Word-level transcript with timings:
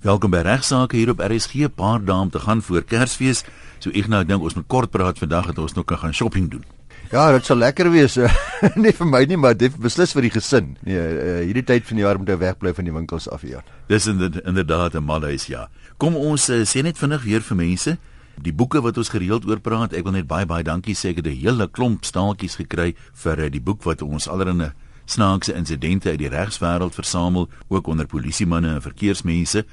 Welkom 0.00 0.32
by 0.32 0.38
Regsake 0.40 0.96
hier 0.96 1.10
op 1.12 1.18
RSG. 1.20 1.68
'n 1.68 1.74
Paar 1.76 2.00
dae 2.00 2.16
om 2.16 2.30
te 2.30 2.38
gaan 2.40 2.62
voor 2.62 2.82
Kersfees. 2.82 3.44
So 3.78 3.90
ek 3.90 4.08
nou 4.08 4.24
dink 4.24 4.40
ons 4.40 4.54
moet 4.54 4.66
kort 4.66 4.90
praat 4.90 5.18
vandag 5.18 5.46
dat 5.46 5.58
ons 5.58 5.72
nog 5.72 5.84
kan 5.84 5.98
gaan 5.98 6.14
shopping 6.14 6.50
doen. 6.50 6.64
Ja, 7.10 7.32
dit 7.32 7.44
sal 7.44 7.56
lekker 7.56 7.90
wees. 7.90 8.16
nie 8.84 8.92
vir 8.92 9.06
my 9.06 9.24
nie, 9.24 9.36
maar 9.36 9.56
dit 9.56 9.76
beslis 9.76 10.12
vir 10.12 10.22
die 10.22 10.30
gesin. 10.30 10.76
Nee, 10.80 10.96
uh, 10.96 11.44
hierdie 11.44 11.64
tyd 11.64 11.84
van 11.84 11.96
die 11.96 12.04
jaar 12.04 12.16
moet 12.16 12.28
jy 12.28 12.38
wegbly 12.38 12.72
van 12.72 12.84
die 12.84 12.92
winkels 12.92 13.28
af 13.28 13.44
hier. 13.44 13.60
Dis 13.88 14.06
inderdaad 14.06 14.94
'n 14.96 15.04
malhuis, 15.04 15.46
ja. 15.46 15.68
Kom 15.98 16.16
ons 16.16 16.48
uh, 16.48 16.64
sê 16.64 16.80
net 16.82 16.96
vinnig 16.96 17.22
weer 17.22 17.42
vir 17.42 17.56
mense 17.56 17.98
die 18.40 18.52
boeke 18.52 18.80
wat 18.80 18.96
ons 18.96 19.12
gereeld 19.12 19.44
oor 19.44 19.60
praat. 19.60 19.92
Ek 19.92 20.04
wil 20.04 20.12
net 20.12 20.26
baie 20.26 20.46
baie 20.46 20.64
dankie 20.64 20.96
sê 20.96 21.12
ek 21.12 21.16
het 21.16 21.26
'n 21.26 21.36
hele 21.44 21.68
klomp 21.68 22.04
staaltjies 22.04 22.56
gekry 22.56 22.94
vir 23.12 23.38
uh, 23.38 23.50
die 23.50 23.60
boek 23.60 23.84
wat 23.84 24.00
ons 24.02 24.28
allerhande 24.28 24.72
snaakse 25.04 25.52
insidente 25.52 26.08
uit 26.08 26.18
die 26.18 26.32
regswêreld 26.32 26.94
versamel, 26.94 27.48
ook 27.68 27.86
onder 27.86 28.06
polisiemanne 28.06 28.74
en 28.74 28.82
verkeersmense. 28.82 29.66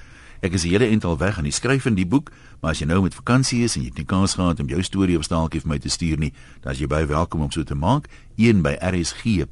Ek 0.46 0.54
is 0.54 0.64
hele 0.70 0.86
eental 0.86 1.18
weg 1.18 1.38
aan 1.38 1.48
die 1.50 1.56
skryf 1.56 1.86
in 1.90 1.96
die 1.98 2.06
boek, 2.06 2.32
maar 2.62 2.72
as 2.76 2.80
jy 2.82 2.88
nou 2.90 3.02
met 3.06 3.16
vakansie 3.18 3.64
is 3.66 3.76
en 3.76 3.82
jy 3.84 3.90
het 3.90 3.98
nie 4.02 4.10
kans 4.10 4.34
gehad 4.38 4.60
om 4.62 4.70
jou 4.70 4.82
storie 4.86 5.18
op 5.18 5.26
staaltjie 5.26 5.62
vir 5.64 5.72
my 5.72 5.80
te 5.82 5.90
stuur 5.90 6.18
nie, 6.22 6.34
dan 6.62 6.72
is 6.76 6.82
jy 6.84 6.90
baie 6.92 7.08
welkom 7.10 7.42
om 7.46 7.52
so 7.54 7.64
te 7.66 7.78
maak, 7.78 8.06
een 8.38 8.62
by 8.66 8.78
rsg.co.za. 8.92 9.52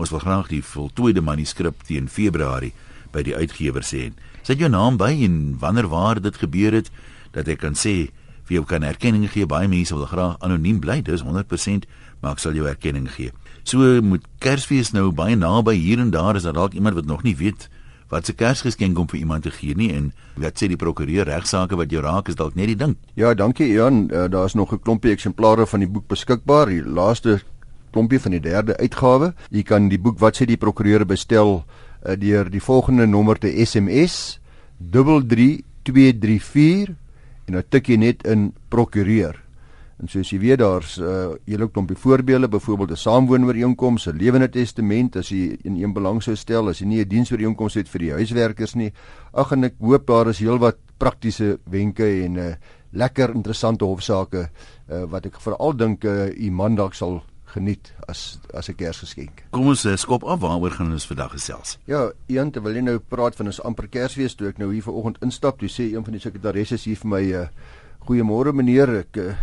Ons 0.00 0.10
wil 0.14 0.22
graag 0.24 0.48
die 0.52 0.62
voltooide 0.64 1.20
manuskrip 1.24 1.84
teen 1.84 2.08
Februarie 2.08 2.72
by 3.12 3.22
die 3.26 3.36
uitgewer 3.36 3.84
sê. 3.84 4.12
Sit 4.44 4.60
jou 4.60 4.68
naam 4.72 4.96
by 5.00 5.12
en 5.24 5.58
wanneer 5.60 5.88
waar 5.92 6.20
dit 6.20 6.36
gebeur 6.40 6.72
het 6.80 6.88
dat 7.36 7.48
ek 7.48 7.60
kan 7.64 7.76
sê 7.76 8.08
vir 8.44 8.58
jou 8.58 8.64
kan 8.68 8.84
erkenning 8.84 9.28
gee. 9.32 9.46
Baie 9.48 9.68
mense 9.68 9.94
wil 9.96 10.08
graag 10.08 10.36
anoniem 10.44 10.80
bly, 10.80 11.00
dis 11.04 11.24
100%, 11.24 11.84
maar 12.20 12.36
ek 12.36 12.42
sal 12.42 12.56
jou 12.56 12.66
erkenning 12.68 13.08
gee. 13.12 13.32
So 13.64 14.00
moet 14.04 14.24
Kersfees 14.44 14.92
nou 14.92 15.10
baie 15.16 15.36
naby 15.36 15.76
hier 15.80 16.00
en 16.00 16.12
daar 16.12 16.36
is 16.36 16.44
daar 16.44 16.56
dalk 16.56 16.76
iemand 16.76 16.98
wat 17.00 17.08
nog 17.08 17.24
nie 17.24 17.36
weet 17.36 17.68
wat 18.14 18.28
se 18.28 18.34
Kersgeskenk 18.38 18.98
om 18.98 19.08
vir 19.10 19.18
iemand 19.24 19.42
te 19.46 19.50
gee 19.50 19.74
nie 19.74 19.90
en 19.94 20.12
wat 20.40 20.58
sê 20.60 20.68
die 20.70 20.78
prokureur 20.78 21.26
regsaake 21.26 21.76
wat 21.78 21.90
jou 21.90 22.02
raak 22.04 22.28
is 22.30 22.38
dalk 22.38 22.54
net 22.54 22.66
die 22.70 22.78
ding. 22.78 22.94
Ja, 23.18 23.34
dankie 23.34 23.72
Jan. 23.72 24.10
Uh, 24.10 24.28
Daar's 24.30 24.54
nog 24.54 24.72
'n 24.72 24.78
klompie 24.78 25.12
eksemplare 25.12 25.66
van 25.66 25.80
die 25.80 25.88
boek 25.88 26.06
beskikbaar. 26.08 26.66
Die 26.66 26.82
laaste 26.82 27.40
klompie 27.90 28.20
van 28.20 28.30
die 28.30 28.40
derde 28.40 28.76
uitgawe. 28.76 29.34
Jy 29.50 29.62
kan 29.62 29.88
die 29.88 29.98
boek 29.98 30.18
wat 30.18 30.36
sê 30.36 30.44
die 30.46 30.56
prokureur 30.56 31.06
bestel 31.06 31.64
uh, 32.06 32.16
deur 32.16 32.50
die 32.50 32.62
volgende 32.62 33.06
nommer 33.06 33.38
te 33.38 33.64
SMS 33.64 34.40
33234 34.78 36.94
en 37.46 37.52
dan 37.52 37.62
tik 37.68 37.88
jy 37.88 37.96
net 37.96 38.26
in 38.26 38.52
prokureur. 38.68 39.43
En 40.02 40.08
soos 40.10 40.30
jy 40.30 40.38
weet 40.42 40.58
daar's 40.58 40.98
'n 40.98 41.02
uh, 41.02 41.34
hele 41.46 41.68
klompie 41.68 41.96
voorbeelde, 41.96 42.48
byvoorbeeld 42.48 42.90
'n 42.90 42.96
saamwoonooreenkoms, 42.96 44.06
'n 44.06 44.16
lewende 44.16 44.48
testament 44.48 45.16
as 45.16 45.28
jy 45.28 45.56
in 45.62 45.76
een 45.76 45.92
belang 45.92 46.22
sou 46.22 46.36
stel, 46.36 46.68
as 46.68 46.78
jy 46.78 46.86
nie 46.86 47.00
'n 47.00 47.08
diensooreenkoms 47.08 47.74
het 47.74 47.88
vir 47.88 48.00
die 48.00 48.12
huiswerkers 48.12 48.74
nie. 48.74 48.92
Ag 49.32 49.52
en 49.52 49.64
ek 49.64 49.74
hoop 49.78 50.06
daar 50.06 50.28
is 50.28 50.38
heelwat 50.38 50.76
praktiese 50.98 51.58
wenke 51.64 52.24
en 52.24 52.32
'n 52.32 52.38
uh, 52.38 52.54
lekker 52.92 53.34
interessante 53.34 53.84
hofsaake 53.84 54.48
uh, 54.90 55.04
wat 55.10 55.26
ek 55.26 55.40
veral 55.40 55.76
dink 55.76 56.04
uh, 56.04 56.28
u 56.30 56.50
man 56.50 56.74
dalk 56.74 56.94
sal 56.94 57.22
geniet 57.54 57.92
as 58.08 58.38
as 58.52 58.68
'n 58.68 58.74
Kersgeskenk. 58.74 59.44
Kom 59.50 59.66
ons 59.66 59.86
skop 59.96 60.24
af 60.24 60.40
waaroor 60.40 60.70
gaan 60.70 60.92
ons 60.92 61.06
vandag 61.06 61.30
gesels. 61.30 61.78
Ja, 61.86 62.12
een 62.26 62.50
terwyl 62.50 62.74
jy 62.74 62.82
nou 62.82 62.98
praat 62.98 63.36
van 63.36 63.46
ons 63.46 63.62
amper 63.62 63.88
Kersfees 63.88 64.34
toe 64.34 64.48
ek 64.48 64.58
nou 64.58 64.72
hier 64.72 64.82
vanoggend 64.82 65.22
instap, 65.22 65.58
toe 65.58 65.68
sê 65.68 65.92
een 65.94 66.04
van 66.04 66.12
die 66.12 66.20
sekretarisse 66.20 66.76
hier 66.76 66.96
vir 66.96 67.08
my 67.08 67.22
uh, 67.32 67.46
goeiemôre 68.06 68.52
meneer, 68.52 68.88
ek 68.98 69.16
uh, 69.16 69.34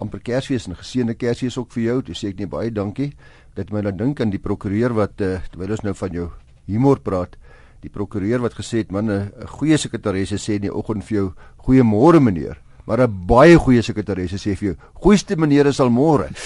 amper 0.00 0.22
Kersfees 0.24 0.68
en 0.68 0.78
geseënde 0.78 1.14
Kersfees 1.14 1.58
ook 1.60 1.72
vir 1.76 1.82
jou. 1.82 2.02
Toe 2.02 2.14
sê 2.14 2.32
ek 2.32 2.40
net 2.40 2.52
baie 2.52 2.70
dankie. 2.70 3.12
Dit 3.54 3.72
my 3.72 3.84
laat 3.84 3.98
dink 3.98 4.20
aan 4.20 4.32
die 4.32 4.42
prokureur 4.42 4.96
wat 4.96 5.20
uh, 5.20 5.36
terwyl 5.52 5.76
ons 5.76 5.84
nou 5.84 5.94
van 5.94 6.16
jou 6.16 6.30
humor 6.66 7.00
praat, 7.04 7.36
die 7.84 7.92
prokureur 7.92 8.40
wat 8.40 8.56
gesê 8.56 8.78
het 8.82 8.92
man 8.92 9.10
'n 9.10 9.30
goeie 9.46 9.76
sekretaresse 9.76 10.38
sê 10.40 10.56
in 10.56 10.62
die 10.62 10.74
oggend 10.74 11.04
vir 11.04 11.16
jou 11.16 11.32
goeiemôre 11.66 12.20
meneer, 12.20 12.56
maar 12.86 13.00
'n 13.00 13.26
baie 13.26 13.56
goeie 13.56 13.82
sekretaresse 13.82 14.36
sê 14.36 14.56
vir 14.56 14.68
jou 14.68 14.76
goeieste 14.94 15.36
meneer 15.36 15.66
is 15.66 15.80
al 15.80 15.90
môre. 15.90 16.28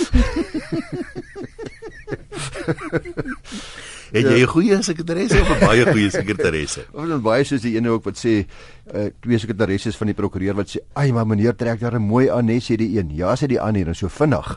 Het 4.12 4.24
jy 4.24 4.40
'n 4.42 4.46
goeie 4.48 4.82
sekretaresse 4.82 5.40
of 5.40 5.48
'n 5.48 5.60
baie 5.60 5.84
goeie 5.84 6.10
sekretaresse? 6.18 6.86
Ons 6.92 7.10
het 7.10 7.22
baie 7.22 7.44
soos 7.44 7.60
die 7.60 7.76
ene 7.76 7.88
ook 7.90 8.04
wat 8.04 8.16
sê 8.16 8.46
uh, 8.94 9.10
twee 9.20 9.38
sekretaresses 9.38 9.96
van 9.96 10.06
die 10.06 10.16
prokureur 10.16 10.54
wat 10.54 10.68
sê, 10.70 10.78
"Ag, 10.94 11.12
maar 11.12 11.26
meneer 11.26 11.56
trek 11.56 11.80
daar 11.80 11.94
'n 11.98 12.02
mooi 12.02 12.30
aan, 12.30 12.46
net 12.46 12.62
sê 12.62 12.76
die 12.76 12.98
een." 12.98 13.10
Ja, 13.14 13.36
sê 13.36 13.46
die 13.46 13.60
ander 13.60 13.86
en 13.86 13.94
so 13.94 14.08
vinnig. 14.08 14.56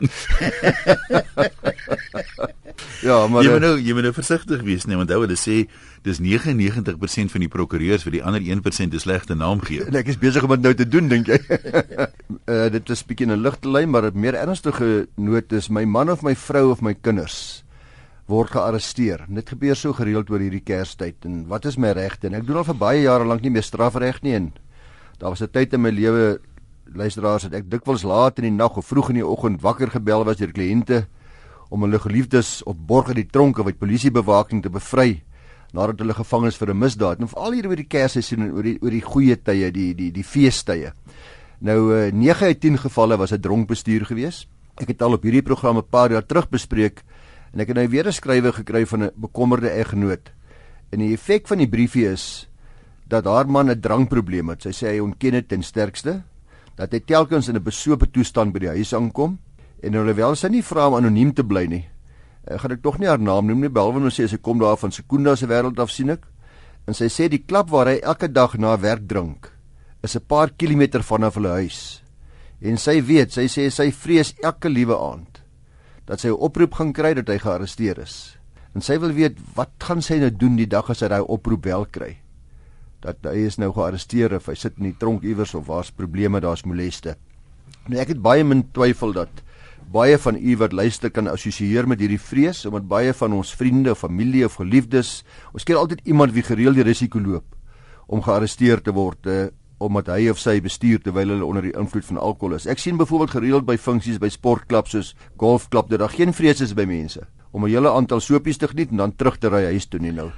ja, 3.08 3.26
maar 3.26 3.42
jy 3.42 3.50
moet 3.50 3.60
nou 3.60 3.80
jy 3.80 3.92
moet 3.92 4.02
nou 4.02 4.12
versigtig 4.12 4.62
wees 4.62 4.84
nee, 4.86 4.96
want 4.96 5.10
hulle 5.10 5.36
sê 5.36 5.68
dis 6.02 6.18
99% 6.18 7.30
van 7.30 7.40
die 7.40 7.48
prokureurs 7.48 8.02
vir 8.02 8.12
die 8.12 8.24
ander 8.24 8.40
1% 8.40 8.94
'n 8.94 8.98
slegte 8.98 9.34
naam 9.34 9.60
gee. 9.60 9.84
En 9.88 9.94
ek 9.94 10.08
is 10.08 10.18
besig 10.18 10.42
om 10.42 10.50
dit 10.50 10.62
nou 10.62 10.74
te 10.74 10.88
doen, 10.88 11.08
dink 11.08 11.26
jy? 11.26 11.38
uh, 12.48 12.68
dit 12.70 12.90
is 12.90 13.04
bietjie 13.04 13.26
'n 13.26 13.42
ligte 13.42 13.68
lyn, 13.68 13.90
maar 13.90 14.08
'n 14.08 14.18
meer 14.18 14.34
ernstige 14.34 15.06
noot 15.16 15.52
is 15.52 15.68
my 15.68 15.84
man 15.84 16.10
of 16.10 16.22
my 16.22 16.34
vrou 16.34 16.70
of 16.70 16.80
my 16.80 16.94
kinders 16.94 17.64
word 18.30 18.50
gearresteer. 18.50 19.26
Dit 19.28 19.48
gebeur 19.48 19.76
so 19.76 19.92
gereeld 19.92 20.30
oor 20.30 20.40
hierdie 20.40 20.62
Kerstyd 20.62 21.24
en 21.24 21.46
wat 21.50 21.66
is 21.66 21.76
my 21.76 21.92
regte? 21.92 22.28
En 22.28 22.34
ek 22.34 22.46
doen 22.46 22.56
al 22.56 22.68
vir 22.68 22.78
baie 22.78 23.02
jare 23.02 23.24
lank 23.24 23.42
nie 23.42 23.50
meer 23.50 23.66
strafreg 23.66 24.22
nie 24.22 24.34
en 24.34 24.52
daar 25.18 25.30
was 25.30 25.42
'n 25.42 25.50
tyd 25.52 25.72
in 25.74 25.82
my 25.82 25.90
lewe 25.90 26.40
luisteraars 26.94 27.42
dat 27.42 27.54
ek 27.54 27.70
dikwels 27.70 28.02
laat 28.02 28.38
in 28.38 28.44
die 28.44 28.56
nag 28.56 28.76
of 28.76 28.86
vroeg 28.86 29.10
in 29.10 29.20
die 29.20 29.26
oggend 29.26 29.62
wakker 29.62 29.90
gebel 29.90 30.24
was 30.24 30.36
deur 30.36 30.52
kliënte 30.52 31.06
om 31.70 31.82
hulle 31.82 31.98
geliefdes 31.98 32.62
op 32.62 32.76
borg 32.86 33.08
in 33.08 33.14
die 33.14 33.30
tronke 33.30 33.60
of 33.60 33.66
uit 33.66 33.78
polisiebewaking 33.78 34.62
te 34.62 34.70
bevry 34.70 35.22
nadat 35.72 35.98
hulle 35.98 36.14
gevang 36.14 36.46
is 36.46 36.56
vir 36.56 36.70
'n 36.70 36.78
misdaad. 36.78 37.20
En 37.20 37.28
veral 37.28 37.52
hier 37.52 37.68
oor 37.68 37.76
die 37.76 37.88
Kersseisoen 37.88 38.42
en 38.42 38.52
oor 38.52 38.62
die 38.62 38.78
oor 38.82 38.90
die 38.90 39.00
goeie 39.00 39.36
tye, 39.36 39.70
die 39.70 39.94
die 39.94 40.10
die 40.12 40.24
feestye. 40.24 40.92
Nou 41.60 42.10
9 42.12 42.46
uit 42.46 42.60
10 42.60 42.78
gevalle 42.78 43.16
was 43.16 43.32
'n 43.32 43.40
dronk 43.40 43.68
bestuur 43.68 44.04
gewees. 44.04 44.46
Ek 44.76 44.88
het 44.88 45.02
al 45.02 45.12
op 45.12 45.22
hierdie 45.22 45.42
program 45.42 45.78
'n 45.78 45.88
paar 45.90 46.10
jaar 46.10 46.26
terug 46.26 46.48
bespreek 46.50 47.02
En 47.52 47.60
ek 47.60 47.68
het 47.68 47.76
nou 47.76 47.88
weer 47.88 48.06
'n 48.08 48.12
skrywe 48.12 48.52
gekry 48.52 48.86
van 48.86 49.02
'n 49.04 49.10
bekommerde 49.14 49.68
eggenoot. 49.70 50.32
En 50.90 50.98
die 50.98 51.12
effek 51.12 51.46
van 51.46 51.58
die 51.58 51.68
briefie 51.68 52.06
is 52.08 52.48
dat 53.06 53.24
haar 53.24 53.48
man 53.48 53.70
'n 53.70 53.80
drankprobleem 53.80 54.48
het. 54.48 54.62
Sy 54.62 54.72
sê 54.72 54.88
hy 54.88 54.98
ontken 54.98 55.32
dit 55.32 55.48
ten 55.48 55.62
sterkste 55.62 56.22
dat 56.76 56.92
hy 56.92 57.00
telkens 57.00 57.48
in 57.48 57.56
'n 57.56 57.62
besope 57.62 58.10
toestand 58.10 58.52
by 58.52 58.58
die 58.58 58.68
huis 58.68 58.94
aankom 58.94 59.38
en 59.82 59.94
alhoewel 59.94 60.34
sy 60.34 60.48
nie 60.48 60.62
vra 60.62 60.88
om 60.88 60.94
anoniem 60.94 61.34
te 61.34 61.44
bly 61.44 61.66
nie. 61.66 61.88
Ek 62.44 62.60
gaan 62.60 62.72
ek 62.72 62.82
tog 62.82 62.98
nie 62.98 63.08
haar 63.08 63.20
naam 63.20 63.46
noem 63.46 63.60
nie, 63.60 63.68
behalwe 63.68 63.96
om 63.96 64.08
te 64.08 64.22
sê 64.22 64.28
sy 64.28 64.36
kom 64.36 64.58
daar 64.58 64.76
van 64.76 64.90
Sekunda 64.92 65.36
se 65.36 65.46
wêreld 65.46 65.78
af 65.78 65.90
sien 65.90 66.10
ek. 66.10 66.26
En 66.86 66.94
sy 66.94 67.06
sê 67.06 67.28
die 67.28 67.44
klap 67.46 67.70
waar 67.70 67.86
hy 67.86 68.00
elke 68.02 68.32
dag 68.32 68.58
na 68.58 68.76
werk 68.78 69.06
drink 69.06 69.52
is 70.02 70.16
'n 70.16 70.26
paar 70.26 70.50
kilometer 70.50 71.02
vanaf 71.02 71.34
hulle 71.34 71.48
huis. 71.48 72.02
En 72.60 72.76
sy 72.76 73.02
weet, 73.02 73.32
sy 73.32 73.46
sê 73.46 73.70
sy 73.70 73.90
vrees 73.92 74.34
elke 74.42 74.68
liewe 74.68 74.96
aand 74.96 75.41
dat 76.06 76.20
sy 76.20 76.28
'n 76.28 76.38
oproep 76.38 76.74
gaan 76.74 76.92
kry 76.92 77.14
dat 77.14 77.28
hy 77.28 77.38
gearresteer 77.38 77.98
is. 77.98 78.36
En 78.74 78.80
sy 78.80 78.98
wil 78.98 79.12
weet 79.12 79.36
wat 79.54 79.70
gaan 79.78 80.02
sy 80.02 80.18
nou 80.18 80.30
doen 80.30 80.56
die 80.56 80.66
dag 80.66 80.90
as 80.90 81.00
hy 81.00 81.08
daai 81.08 81.20
oproep 81.20 81.64
wel 81.64 81.86
kry? 81.86 82.16
Dat 83.00 83.16
hy 83.22 83.46
is 83.46 83.58
nou 83.58 83.72
gearresteer 83.72 84.34
of 84.34 84.46
hy 84.46 84.54
sit 84.54 84.78
in 84.78 84.84
die 84.84 84.98
tronk 84.98 85.22
iewers 85.22 85.54
of 85.54 85.66
waar's 85.66 85.90
probleme, 85.90 86.40
daar's 86.40 86.64
moleste. 86.64 87.16
Nou 87.88 88.00
ek 88.00 88.08
het 88.08 88.22
baie 88.22 88.44
min 88.44 88.64
twyfel 88.72 89.12
dat 89.12 89.42
baie 89.92 90.18
van 90.18 90.36
u 90.36 90.56
wat 90.56 90.72
luister 90.72 91.10
kan 91.10 91.28
assosieer 91.28 91.88
met 91.88 92.00
hierdie 92.00 92.20
vrees 92.20 92.64
omdat 92.66 92.88
baie 92.88 93.12
van 93.12 93.32
ons 93.32 93.54
vriende 93.54 93.94
familie 93.94 94.44
of 94.46 94.54
geliefdes, 94.54 95.24
ons 95.52 95.64
ken 95.64 95.76
altyd 95.76 96.00
iemand 96.04 96.32
wie 96.32 96.42
gereeld 96.42 96.78
die 96.78 96.86
risiko 96.86 97.20
loop 97.20 97.44
om 98.06 98.22
gearresteer 98.22 98.80
te 98.80 98.92
word 98.92 99.26
uh, 99.26 99.50
omdat 99.82 100.06
hy 100.14 100.28
of 100.30 100.38
sy 100.38 100.60
bestuur 100.60 101.02
terwyl 101.02 101.34
hulle 101.34 101.44
onder 101.46 101.62
die 101.62 101.74
invloed 101.78 102.04
van 102.04 102.20
alkohol 102.22 102.56
is. 102.56 102.66
Ek 102.70 102.78
sien 102.78 102.96
byvoorbeeld 103.00 103.36
gereeld 103.36 103.66
by 103.68 103.76
funksies 103.76 104.20
by 104.22 104.30
sportklubs 104.32 104.94
soos 104.94 105.14
golfklub 105.40 105.90
dat 105.90 106.02
daar 106.04 106.14
geen 106.14 106.32
vrees 106.32 106.60
is 106.60 106.74
by 106.78 106.86
mense 106.88 107.26
om 107.52 107.64
'n 107.64 107.70
hele 107.70 107.90
aantal 107.90 108.20
sopies 108.20 108.56
te 108.56 108.68
geniet 108.68 108.90
en 108.90 108.96
dan 108.96 109.16
terug 109.16 109.38
te 109.38 109.48
ry 109.48 109.64
huis 109.64 109.86
toe 109.86 110.00
nie 110.00 110.12
nou. 110.12 110.30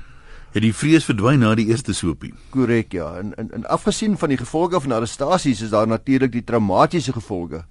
Het 0.54 0.62
die 0.62 0.74
vrees 0.74 1.04
verdwyn 1.04 1.40
na 1.42 1.54
die 1.54 1.66
eerste 1.66 1.94
sopie? 1.94 2.32
Korrek 2.50 2.92
ja. 2.92 3.16
En, 3.18 3.34
en 3.34 3.50
en 3.52 3.64
afgesien 3.66 4.16
van 4.18 4.28
die 4.28 4.38
gevolge 4.38 4.80
van 4.80 4.92
arrestasies 4.92 5.60
is 5.60 5.70
daar 5.70 5.86
natuurlik 5.86 6.32
die 6.32 6.44
traumatiese 6.44 7.12
gevolge 7.12 7.64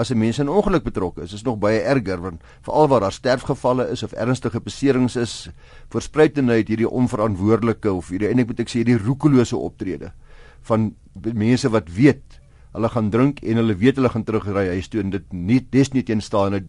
as 0.00 0.10
'n 0.10 0.18
mens 0.18 0.38
in 0.38 0.48
ongeluk 0.48 0.82
betrokke 0.82 1.22
is. 1.22 1.30
Dit 1.30 1.38
is 1.38 1.44
nog 1.44 1.58
baie 1.58 1.80
erger 1.80 2.20
want 2.20 2.42
veral 2.62 2.88
waar 2.88 3.00
daar 3.00 3.12
sterfgevalle 3.12 3.90
is 3.90 4.02
of 4.02 4.12
ernstige 4.12 4.60
beserings 4.60 5.16
is, 5.16 5.50
versprei 5.88 6.32
dit 6.32 6.68
hierdie 6.68 6.88
onverantwoordelike 6.88 7.92
of 7.92 8.08
hierdie 8.08 8.28
eintlik 8.28 8.46
moet 8.46 8.60
ek 8.60 8.68
sê 8.68 8.80
hierdie 8.80 8.98
roekelose 8.98 9.56
optrede 9.56 10.12
van 10.68 10.94
mense 11.14 11.68
wat 11.68 11.88
weet 11.94 12.40
hulle 12.70 12.88
gaan 12.88 13.10
drink 13.10 13.40
en 13.42 13.58
hulle 13.58 13.74
weet 13.74 13.96
hulle 13.98 14.10
gaan 14.12 14.24
terugry. 14.24 14.68
Huis 14.76 14.88
toe 14.90 15.00
en 15.02 15.10
dit 15.10 15.32
nie 15.34 15.58
dis 15.74 15.90
nie 15.94 16.04
teenstaande 16.06 16.62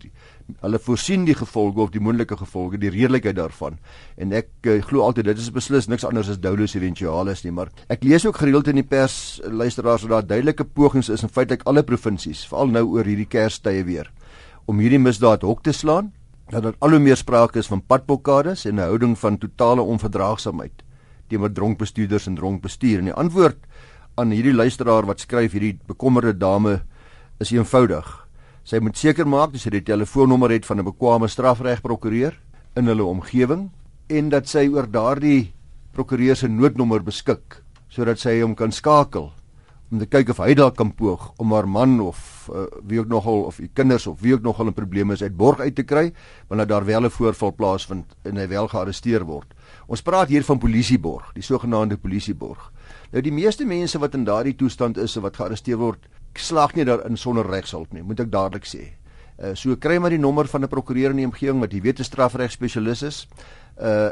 hulle 0.64 0.80
voorsien 0.82 1.26
die 1.28 1.36
gevolge 1.38 1.80
of 1.84 1.92
die 1.94 2.02
moontlike 2.04 2.36
gevolge 2.40 2.80
die 2.82 2.90
redelikheid 2.92 3.38
daarvan. 3.38 3.78
En 4.18 4.34
ek 4.36 4.50
uh, 4.66 4.80
glo 4.84 5.06
altyd 5.06 5.30
dit 5.30 5.44
is 5.44 5.52
beslis 5.54 5.88
niks 5.92 6.06
anders 6.08 6.32
as 6.34 6.42
doulos 6.42 6.76
eventualis 6.76 7.46
nie 7.46 7.54
maar 7.56 7.70
ek 7.94 8.04
lees 8.08 8.26
ook 8.26 8.42
gereeld 8.42 8.72
in 8.72 8.82
die 8.82 8.88
pers 8.88 9.40
luisteraars 9.46 10.08
dat 10.08 10.16
daar 10.16 10.30
duidelike 10.34 10.66
pogings 10.66 11.12
is 11.14 11.24
in 11.24 11.32
feitelik 11.32 11.68
alle 11.70 11.86
provinsies 11.88 12.44
veral 12.50 12.74
nou 12.74 12.88
oor 12.98 13.08
hierdie 13.08 13.30
kerstye 13.30 13.86
weer 13.88 14.10
om 14.66 14.82
hierdie 14.82 15.02
misdaad 15.02 15.46
hok 15.48 15.64
te 15.64 15.74
slaan 15.76 16.12
dat 16.52 16.66
daar 16.66 16.76
al 16.84 16.98
hoe 16.98 17.00
meer 17.00 17.20
sprake 17.20 17.62
is 17.62 17.70
van 17.72 17.84
padblokkades 17.88 18.66
en 18.66 18.76
'n 18.76 18.90
houding 18.90 19.16
van 19.18 19.38
totale 19.38 19.82
onverdraagsaamheid 19.82 20.84
teenoor 21.32 21.54
dronk 21.56 21.80
bestuurders 21.80 22.28
en 22.28 22.36
dronk 22.36 22.62
bestuur. 22.62 23.00
En 23.00 23.12
die 23.12 23.18
antwoord 23.18 23.60
aan 24.20 24.34
hierdie 24.36 24.56
luisteraar 24.56 25.08
wat 25.08 25.24
skryf 25.24 25.56
hierdie 25.56 25.78
bekommerde 25.88 26.36
dame 26.38 26.82
is 27.42 27.54
eenvoudig. 27.56 28.06
Sy 28.68 28.78
moet 28.84 29.00
seker 29.00 29.26
maak 29.26 29.56
dat 29.56 29.64
sy 29.64 29.72
die 29.74 29.86
telefoonnommer 29.88 30.52
het 30.54 30.66
van 30.66 30.80
'n 30.80 30.86
bekwame 30.86 31.28
strafregprokureur 31.28 32.38
in 32.76 32.88
hulle 32.88 33.04
omgewing 33.04 33.72
en 34.10 34.30
dat 34.30 34.48
sy 34.48 34.68
oor 34.68 34.88
daardie 34.88 35.54
prokureur 35.96 36.36
se 36.36 36.48
noodnommer 36.48 37.04
beskik 37.04 37.64
sodat 37.90 38.20
sy 38.20 38.42
hom 38.42 38.56
kan 38.56 38.72
skakel 38.72 39.32
om 39.92 40.00
te 40.00 40.08
kyk 40.08 40.30
of 40.32 40.40
hy 40.40 40.54
dalk 40.56 40.78
kan 40.80 40.94
poog 40.96 41.34
om 41.38 41.52
haar 41.52 41.68
man 41.68 42.00
of 42.00 42.48
uh, 42.48 42.64
wie 42.88 43.00
ook 43.02 43.10
nogal 43.12 43.44
of 43.50 43.58
die 43.60 43.70
kinders 43.76 44.08
of 44.08 44.22
wie 44.24 44.34
ook 44.34 44.44
nogal 44.44 44.68
'n 44.68 44.74
probleem 44.74 45.12
is 45.12 45.24
uit 45.24 45.36
borg 45.36 45.60
uit 45.60 45.76
te 45.76 45.84
kry 45.84 46.14
wanneer 46.48 46.68
daar 46.68 46.86
wel 46.86 47.06
'n 47.06 47.10
voorval 47.10 47.52
plaasvind 47.52 48.16
en 48.24 48.38
hy 48.38 48.48
wel 48.48 48.68
gearresteer 48.68 49.26
word. 49.26 49.54
Ons 49.88 50.02
praat 50.02 50.30
hier 50.30 50.44
van 50.44 50.60
polisieborg, 50.60 51.34
die 51.34 51.44
sogenaamde 51.44 51.98
polisieborg. 51.98 52.72
Nou 53.12 53.22
die 53.22 53.34
meeste 53.34 53.66
mense 53.66 54.00
wat 54.00 54.14
in 54.16 54.24
daardie 54.24 54.56
toestand 54.56 54.98
is 54.98 55.18
of 55.18 55.24
wat 55.24 55.36
gearresteer 55.36 55.78
word, 55.78 56.08
slag 56.36 56.76
nie 56.76 56.86
daarin 56.88 57.18
sonder 57.18 57.48
regshulp 57.48 57.94
nie, 57.94 58.04
moet 58.04 58.20
ek 58.24 58.32
dadelik 58.32 58.68
sê. 58.68 58.92
Uh 59.42 59.56
so 59.56 59.76
kry 59.76 59.98
maar 60.00 60.14
die 60.14 60.22
nommer 60.22 60.48
van 60.48 60.64
'n 60.64 60.70
prokureur 60.70 61.12
in 61.12 61.18
die 61.18 61.26
omgewing 61.26 61.60
wat 61.60 61.74
jy 61.74 61.82
weet 61.82 62.00
'n 62.00 62.04
strafreg 62.04 62.52
spesialis 62.52 63.02
is. 63.04 63.28
Uh 63.80 64.12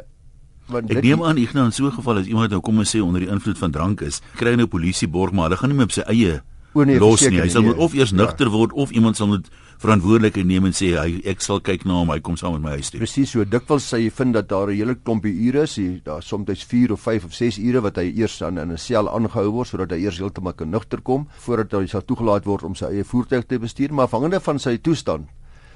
want 0.67 0.91
ek 0.91 1.03
neem 1.03 1.23
aan 1.23 1.37
ek 1.37 1.53
nou 1.53 1.65
in 1.65 1.71
so 1.71 1.85
'n 1.85 1.91
geval 1.91 2.17
as 2.17 2.27
iemand 2.27 2.51
nou 2.51 2.61
kom 2.61 2.79
en 2.79 2.85
sê 2.85 3.01
onder 3.01 3.21
die 3.21 3.29
invloed 3.29 3.57
van 3.57 3.71
drank 3.71 4.01
is, 4.01 4.21
kry 4.35 4.51
hy 4.51 4.55
nou 4.55 4.67
polisie 4.67 5.07
borg 5.07 5.31
maar 5.31 5.49
hulle 5.49 5.57
gaan 5.57 5.69
nie 5.69 5.77
meer 5.77 5.89
op 5.89 5.91
sy 5.91 6.01
eie 6.01 6.41
nee, 6.73 6.99
los 6.99 7.21
nie. 7.21 7.39
Hy 7.41 7.49
sal 7.49 7.63
moet 7.63 7.77
of 7.77 7.93
eers 7.93 8.11
nugter 8.11 8.45
ja. 8.45 8.51
word 8.51 8.73
of 8.73 8.91
iemand 8.91 9.17
sal 9.17 9.27
moet 9.27 9.49
verantwoordelikheid 9.79 10.47
neem 10.47 10.65
en 10.67 10.73
sê 10.75 10.89
hy 10.99 11.21
ek 11.31 11.39
sal 11.43 11.61
kyk 11.63 11.85
na 11.87 12.01
hom, 12.01 12.09
hy 12.11 12.19
kom 12.19 12.35
saam 12.39 12.57
met 12.57 12.63
my 12.65 12.71
huis 12.75 12.89
toe. 12.91 12.99
Presies 12.99 13.31
so. 13.31 13.45
Dikwels 13.47 13.85
sê 13.87 14.01
jy 14.01 14.09
vind 14.11 14.35
dat 14.35 14.49
daar 14.49 14.67
'n 14.67 14.75
hele 14.75 14.95
klompie 14.95 15.31
ure 15.47 15.63
is, 15.63 15.79
daar 16.03 16.21
soms 16.21 16.63
4 16.63 16.91
of 16.91 16.99
5 16.99 17.25
of 17.25 17.33
6 17.33 17.57
ure 17.59 17.81
wat 17.81 17.95
hy 17.95 18.11
eers 18.11 18.41
aan 18.41 18.57
in 18.57 18.71
'n 18.71 18.77
sel 18.77 19.07
aangehou 19.07 19.51
word 19.51 19.67
sodat 19.67 19.91
hy 19.91 20.03
eers 20.03 20.19
heeltemal 20.19 20.53
kan 20.53 20.69
nugter 20.69 21.01
kom 21.01 21.27
voordat 21.37 21.71
hy 21.71 21.87
sal 21.87 22.01
toegelaat 22.01 22.45
word 22.45 22.63
om 22.63 22.75
sy 22.75 22.85
eie 22.85 23.03
voertuig 23.03 23.45
te 23.47 23.57
bestuur, 23.59 23.93
maar 23.93 24.05
afhangende 24.05 24.39
van 24.39 24.59
sy 24.59 24.77
toestand 24.77 25.27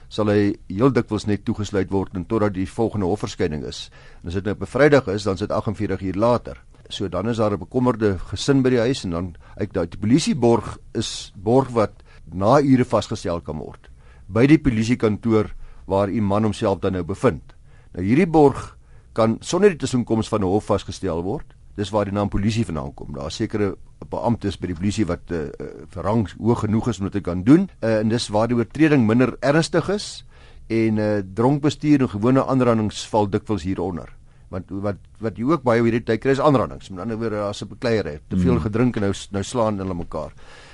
sal 0.10 0.28
hy 0.28 0.54
heel 0.68 0.92
dikwels 0.92 1.26
net 1.26 1.46
toegesluit 1.46 1.90
word 1.90 2.14
en 2.16 2.26
totdat 2.26 2.54
die 2.54 2.68
volgende 2.68 3.06
hofverskyning 3.06 3.64
is. 3.64 3.90
En 4.22 4.28
as 4.28 4.34
dit 4.34 4.44
nou 4.44 4.54
op 4.54 4.62
'n 4.62 4.66
Vrydag 4.66 5.08
is, 5.08 5.24
dan 5.24 5.34
is 5.34 5.40
dit 5.40 5.52
48 5.52 6.02
uur 6.02 6.16
later. 6.16 6.62
So 6.90 7.08
dan 7.08 7.30
is 7.30 7.38
daar 7.38 7.54
'n 7.54 7.60
bekommerde 7.60 8.20
gesin 8.20 8.62
by 8.62 8.70
die 8.70 8.80
huis 8.80 9.04
en 9.06 9.12
dan 9.12 9.36
uit 9.58 9.74
die 9.74 10.00
polisie 10.00 10.36
borg 10.36 10.78
is 10.94 11.32
borg 11.36 11.70
wat 11.70 11.94
na 12.32 12.60
ure 12.60 12.86
vasgestel 12.86 13.42
kan 13.42 13.58
word 13.58 13.93
by 14.34 14.48
die 14.50 14.60
polisiekantoor 14.62 15.52
waar 15.90 16.10
u 16.10 16.22
man 16.22 16.48
homself 16.48 16.82
dan 16.84 16.98
nou 16.98 17.04
bevind. 17.04 17.54
Nou 17.94 18.06
hierdie 18.06 18.30
borg 18.30 18.74
kan 19.14 19.38
sonder 19.46 19.74
die 19.74 19.78
tussenkoms 19.78 20.30
van 20.32 20.42
'n 20.42 20.50
hof 20.50 20.66
vasgestel 20.66 21.24
word. 21.24 21.46
Dis 21.76 21.90
waar 21.90 22.06
die 22.06 22.14
naam 22.14 22.30
polisie 22.30 22.66
vandaan 22.66 22.94
kom. 22.94 23.14
Daar 23.14 23.32
sekerre 23.32 23.76
beamptes 24.10 24.60
by 24.60 24.68
die 24.68 24.76
polisie 24.76 25.06
wat 25.06 25.32
uh, 25.32 25.50
verrang 25.90 26.28
hoog 26.38 26.60
genoeg 26.60 26.90
is 26.90 27.00
om 27.00 27.06
dit 27.06 27.14
te 27.14 27.22
kan 27.22 27.44
doen. 27.44 27.70
Uh, 27.82 28.00
en 28.00 28.10
dis 28.10 28.28
waar 28.28 28.48
die 28.48 28.58
oortreding 28.58 29.08
minder 29.08 29.38
ernstig 29.40 29.90
is 29.90 30.26
en 30.68 30.98
uh, 30.98 31.22
dronk 31.34 31.62
bestuur 31.62 32.02
en 32.02 32.10
gewone 32.10 32.46
aanrandings 32.46 33.08
val 33.08 33.30
dikwels 33.30 33.64
hieronder. 33.64 34.10
Want 34.50 34.70
wat 34.70 34.98
wat 35.20 35.38
jy 35.38 35.44
ook 35.50 35.64
baie 35.64 35.82
hierdie 35.82 36.04
tyd 36.04 36.22
kry 36.22 36.32
is 36.32 36.40
aanrandings. 36.40 36.90
Met 36.90 37.00
ander 37.00 37.18
woorde 37.18 37.42
as 37.42 37.64
'n 37.64 37.68
bekleier, 37.68 38.22
te 38.28 38.38
veel 38.38 38.54
hmm. 38.54 38.66
gedrink 38.66 38.96
en 38.96 39.02
nou 39.02 39.14
nou 39.32 39.44
slaan 39.44 39.78
hulle 39.78 39.94
mekaar. 39.94 40.34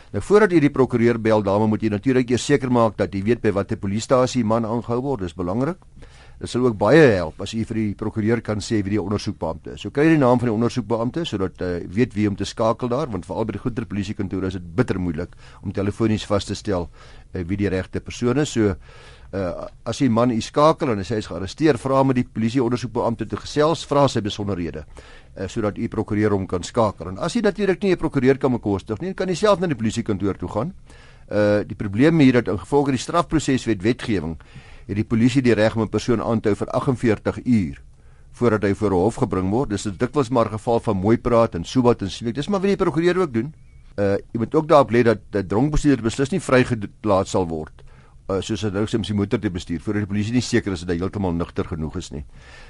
Nou 0.10 0.22
voordat 0.26 0.54
jy 0.56 0.64
die 0.64 0.74
prokureur 0.74 1.20
bel, 1.22 1.44
dame, 1.46 1.68
moet 1.70 1.84
jy 1.86 1.92
natuurlik 1.94 2.32
eers 2.34 2.48
seker 2.50 2.72
maak 2.74 2.96
dat 2.98 3.14
jy 3.14 3.22
weet 3.28 3.44
by 3.44 3.52
watter 3.54 3.78
polisiestasie 3.78 4.42
man 4.42 4.66
aangehou 4.66 5.04
word. 5.06 5.28
Dis 5.28 5.38
belangrik. 5.38 5.78
Dit 6.40 6.50
sal 6.50 6.64
ook 6.66 6.78
baie 6.80 7.02
help 7.12 7.42
as 7.44 7.52
jy 7.52 7.66
vir 7.68 7.78
die 7.78 7.96
prokureur 8.00 8.40
kan 8.42 8.62
sê 8.64 8.80
wie 8.80 8.96
die 8.96 9.02
ondersoekbeampte 9.02 9.76
is. 9.76 9.84
So 9.84 9.92
kry 9.94 10.08
jy 10.08 10.16
die 10.16 10.22
naam 10.22 10.40
van 10.40 10.50
die 10.50 10.56
ondersoekbeampte 10.56 11.26
sodat 11.28 11.60
jy 11.60 11.72
uh, 11.84 11.90
weet 11.94 12.16
wie 12.16 12.30
om 12.32 12.38
te 12.40 12.48
skakel 12.48 12.90
daar, 12.90 13.12
want 13.12 13.28
veral 13.28 13.46
by 13.50 13.58
die 13.58 13.62
groter 13.62 13.86
polisiekantore 13.92 14.48
is 14.48 14.56
dit 14.56 14.70
bitter 14.80 14.98
moeilik 15.04 15.36
om 15.62 15.76
telefonies 15.76 16.26
vas 16.32 16.48
te 16.48 16.56
stel 16.56 16.88
uh, 16.88 17.44
wie 17.44 17.60
die 17.60 17.70
regte 17.70 18.00
persoon 18.00 18.40
is. 18.46 18.56
So 18.56 18.78
uh, 19.34 19.68
as 19.86 20.00
jy 20.02 20.10
man 20.12 20.32
u 20.34 20.40
skakel 20.42 20.94
en 20.94 21.02
hy 21.02 21.06
sê 21.08 21.20
hy's 21.20 21.30
gearresteer, 21.30 21.78
vra 21.82 22.02
met 22.08 22.18
die 22.20 22.26
polisie 22.26 22.64
ondersoekbeampte 22.64 23.28
te 23.30 23.40
gesels, 23.40 23.86
vra 23.90 24.08
sy 24.10 24.24
besonderhede 24.26 24.86
uh, 24.86 25.48
sodat 25.48 25.78
u 25.78 25.90
prokureur 25.92 26.34
hom 26.36 26.48
kan 26.50 26.66
skakel. 26.66 27.12
En 27.14 27.22
as 27.26 27.36
jy 27.36 27.44
natuurlik 27.46 27.84
nie 27.84 27.94
'n 27.94 27.98
prokureur 27.98 28.38
kan 28.38 28.52
bekostig 28.52 29.02
nie, 29.02 29.14
kan 29.14 29.30
jy 29.30 29.36
self 29.36 29.60
na 29.60 29.68
die 29.68 29.76
polisiekantoor 29.76 30.38
toe 30.38 30.50
gaan. 30.50 30.74
Uh 31.30 31.62
die 31.62 31.76
probleem 31.76 32.20
hier 32.20 32.34
dat 32.34 32.48
in 32.48 32.58
gevolge 32.58 32.92
die 32.92 32.98
strafproseswet 32.98 33.84
wetgewing 33.84 34.40
het 34.88 34.96
die 34.96 35.06
polisie 35.06 35.42
die 35.42 35.54
reg 35.54 35.76
om 35.76 35.84
'n 35.84 35.90
persoon 35.90 36.22
aan 36.22 36.42
te 36.42 36.50
hou 36.50 36.56
vir 36.56 36.68
48 36.68 37.46
uur 37.46 37.82
voordat 38.32 38.64
hy 38.64 38.74
voor 38.74 38.92
'n 38.92 39.04
hof 39.04 39.16
gebring 39.16 39.50
word. 39.50 39.70
Dis 39.70 39.84
dikwels 39.84 40.30
maar 40.30 40.50
geval 40.50 40.80
van 40.80 40.98
mooi 40.98 41.18
praat 41.18 41.56
en 41.56 41.64
sobat 41.64 42.02
en 42.02 42.10
sweek. 42.10 42.36
Dis 42.36 42.48
maar 42.48 42.62
wat 42.62 42.70
die 42.70 42.78
prokureur 42.78 43.18
ook 43.18 43.34
doen. 43.34 43.54
Uh 43.96 44.18
jy 44.34 44.40
moet 44.40 44.56
ook 44.56 44.68
daarop 44.68 44.92
let 44.92 45.06
dat 45.06 45.20
'n 45.32 45.48
dronkbestuurder 45.48 46.04
beslis 46.04 46.32
nie 46.32 46.42
vrygelaat 46.42 47.28
sal 47.28 47.48
word 47.48 47.84
uh, 48.30 48.42
soos 48.42 48.64
hy 48.64 48.72
nou 48.76 48.86
sê 48.90 49.00
om 49.00 49.08
sy 49.08 49.16
motor 49.18 49.42
te 49.42 49.50
bestuur 49.50 49.82
voordat 49.84 50.06
die 50.06 50.12
polisie 50.14 50.36
nie 50.36 50.46
seker 50.46 50.76
is 50.76 50.86
dat 50.86 50.94
hy 50.94 51.02
heeltemal 51.02 51.34
nugter 51.34 51.68
genoeg 51.70 51.98
is 52.02 52.12
nie. 52.14 52.26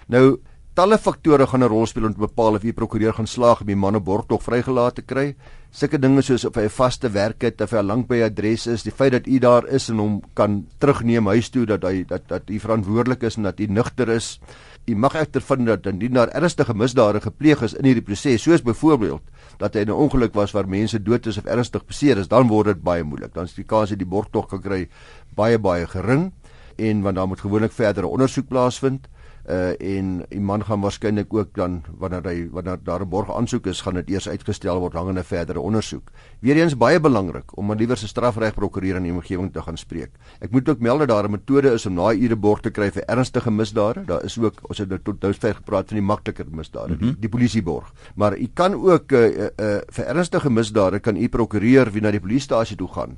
Nou 0.07 0.39
talle 0.79 0.97
faktore 1.01 1.47
gaan 1.47 1.63
'n 1.63 1.67
rol 1.67 1.88
speel 1.88 2.06
om 2.06 2.13
te 2.13 2.19
bepaal 2.19 2.56
of 2.56 2.63
jy 2.63 2.71
prokureur 2.71 3.13
gaan 3.13 3.27
slaag 3.27 3.61
om 3.61 3.67
die 3.67 3.75
man 3.75 3.95
op 3.95 4.06
borgtog 4.06 4.44
vrygelaat 4.44 4.95
te 4.95 5.01
kry. 5.01 5.35
Sulke 5.71 6.00
dinge 6.00 6.21
soos 6.21 6.45
of 6.45 6.56
hy 6.56 6.63
'n 6.63 6.69
vaste 6.69 7.09
werk 7.09 7.41
het, 7.41 7.61
of 7.61 7.71
hy 7.71 7.81
lank 7.81 8.07
by 8.07 8.21
adres 8.23 8.67
is, 8.67 8.83
die 8.83 8.91
feit 8.91 9.11
dat 9.11 9.27
u 9.27 9.39
daar 9.39 9.67
is 9.67 9.89
en 9.89 10.00
hom 10.00 10.21
kan 10.33 10.65
terugneem 10.79 11.27
huis 11.27 11.50
toe 11.50 11.65
dat 11.65 11.83
hy 11.83 12.05
dat 12.07 12.27
dat 12.27 12.50
u 12.50 12.59
verantwoordelik 12.59 13.23
is 13.23 13.38
en 13.38 13.44
dat 13.44 13.59
u 13.59 13.65
nugter 13.65 14.09
is. 14.09 14.39
U 14.88 14.95
mag 14.95 15.15
egter 15.15 15.41
vind 15.41 15.65
dat 15.65 15.85
indien 15.85 16.13
daar 16.13 16.29
ernstige 16.29 16.73
misdade 16.73 17.21
gepleeg 17.21 17.62
is 17.62 17.73
in 17.73 17.85
hierdie 17.85 18.03
proses, 18.03 18.41
soos 18.41 18.62
byvoorbeeld 18.62 19.21
dat 19.59 19.75
hy 19.75 19.83
in 19.83 19.91
'n 19.91 20.01
ongeluk 20.07 20.33
was 20.33 20.51
waar 20.56 20.67
mense 20.67 21.01
dood 21.03 21.25
is 21.27 21.38
of 21.38 21.45
ernstig 21.45 21.85
beseer 21.85 22.17
is, 22.17 22.27
dan 22.27 22.47
word 22.47 22.65
dit 22.65 22.81
baie 22.81 23.03
moeilik. 23.03 23.33
Dan 23.33 23.44
is 23.44 23.53
die 23.53 23.63
kans 23.63 23.89
dat 23.89 24.00
die 24.00 24.07
borgtog 24.07 24.47
kan 24.47 24.61
kry 24.61 24.88
baie 25.35 25.59
baie 25.59 25.88
gering 25.88 26.31
en 26.77 27.01
want 27.01 27.15
daar 27.15 27.27
moet 27.27 27.39
gewoonlik 27.39 27.71
verdere 27.71 28.07
ondersoek 28.07 28.47
plaasvind 28.47 29.07
uh 29.50 29.74
en 29.98 30.10
die 30.30 30.42
man 30.42 30.63
gaan 30.66 30.81
waarskynlik 30.81 31.34
ook 31.34 31.56
dan 31.57 31.80
wanneer 31.98 32.28
hy 32.28 32.50
wanneer 32.54 32.78
daar 32.84 33.01
'n 33.01 33.10
borg 33.10 33.31
aansoek 33.34 33.66
is 33.68 33.81
gaan 33.81 33.94
dit 33.94 34.10
eers 34.10 34.30
uitgestel 34.30 34.80
word 34.80 34.94
hangende 34.94 35.24
verdere 35.24 35.60
ondersoek. 35.60 36.12
Weereens 36.40 36.78
baie 36.78 37.00
belangrik 37.00 37.57
om 37.57 37.66
maar 37.66 37.75
liewer 37.75 37.98
se 37.98 38.07
strafreg 38.07 38.54
prokureur 38.54 38.96
in 38.96 39.04
die 39.04 39.12
omgewing 39.12 39.54
te 39.54 39.62
gaan 39.62 39.78
spreek. 39.78 40.12
Ek 40.40 40.51
moet 40.51 40.69
ook 40.69 40.80
meld 40.80 41.00
dat 41.00 41.07
daar 41.07 41.25
'n 41.25 41.31
metode 41.31 41.74
is 41.74 41.86
om 41.86 41.94
na 41.94 42.13
ure 42.13 42.36
borg 42.36 42.62
te 42.62 42.69
kry 42.69 42.92
vir 42.92 43.04
ernstige 43.07 43.51
misdade. 43.51 44.06
Daar 44.06 44.24
is 44.24 44.38
ook 44.38 44.54
ons 44.69 44.78
het 44.78 44.90
nou 44.90 45.00
tot 45.04 45.22
nou 45.22 45.34
ver 45.34 45.56
gepraat 45.56 45.88
van 45.88 45.98
die 45.98 46.06
makliker 46.06 46.46
misdade, 46.51 46.88
mm 46.88 46.94
-hmm. 46.94 47.00
die, 47.00 47.12
mhm. 47.12 47.19
die 47.19 47.30
polisieborg. 47.30 47.94
Maar 48.16 48.38
u 48.38 48.50
kan 48.54 48.74
ook 48.74 49.12
uh, 49.12 49.19
uh, 49.19 49.44
uh 49.57 49.80
vir 49.88 50.06
ernstige 50.06 50.50
misdade 50.50 51.00
kan 51.00 51.15
u 51.15 51.29
prokureur 51.29 51.91
wie 51.91 52.01
na 52.01 52.12
die 52.12 52.20
polisiestasie 52.20 52.77
toe 52.77 52.88
gaan. 52.88 53.18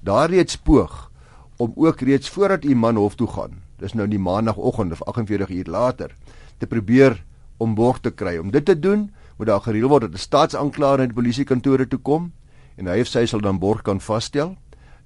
Daar 0.00 0.30
reeds 0.30 0.56
poog 0.56 1.10
om 1.56 1.72
ook 1.76 2.00
reeds 2.00 2.28
voordat 2.28 2.64
u 2.64 2.74
man 2.74 2.96
hof 2.96 3.14
toe 3.14 3.28
gaan 3.28 3.69
dis 3.80 3.96
nou 3.96 4.06
die 4.08 4.20
maandagooggend 4.20 4.92
of 4.92 5.02
48 5.08 5.50
uur 5.50 5.70
later 5.72 6.14
te 6.58 6.66
probeer 6.66 7.18
om 7.60 7.74
borg 7.74 8.00
te 8.00 8.10
kry. 8.10 8.38
Om 8.38 8.50
dit 8.50 8.64
te 8.64 8.78
doen, 8.78 9.10
moet 9.36 9.48
daar 9.48 9.64
gereël 9.64 9.88
word 9.88 10.08
dat 10.08 10.12
'n 10.12 10.26
staatsanklaer 10.26 10.98
na 10.98 11.06
die 11.06 11.14
polisiekantore 11.14 11.88
toe 11.88 11.98
kom 11.98 12.32
en 12.76 12.86
hy 12.86 13.00
of 13.00 13.06
sy 13.08 13.26
sal 13.26 13.40
dan 13.40 13.58
borg 13.58 13.82
kan 13.82 14.00
vasstel. 14.00 14.56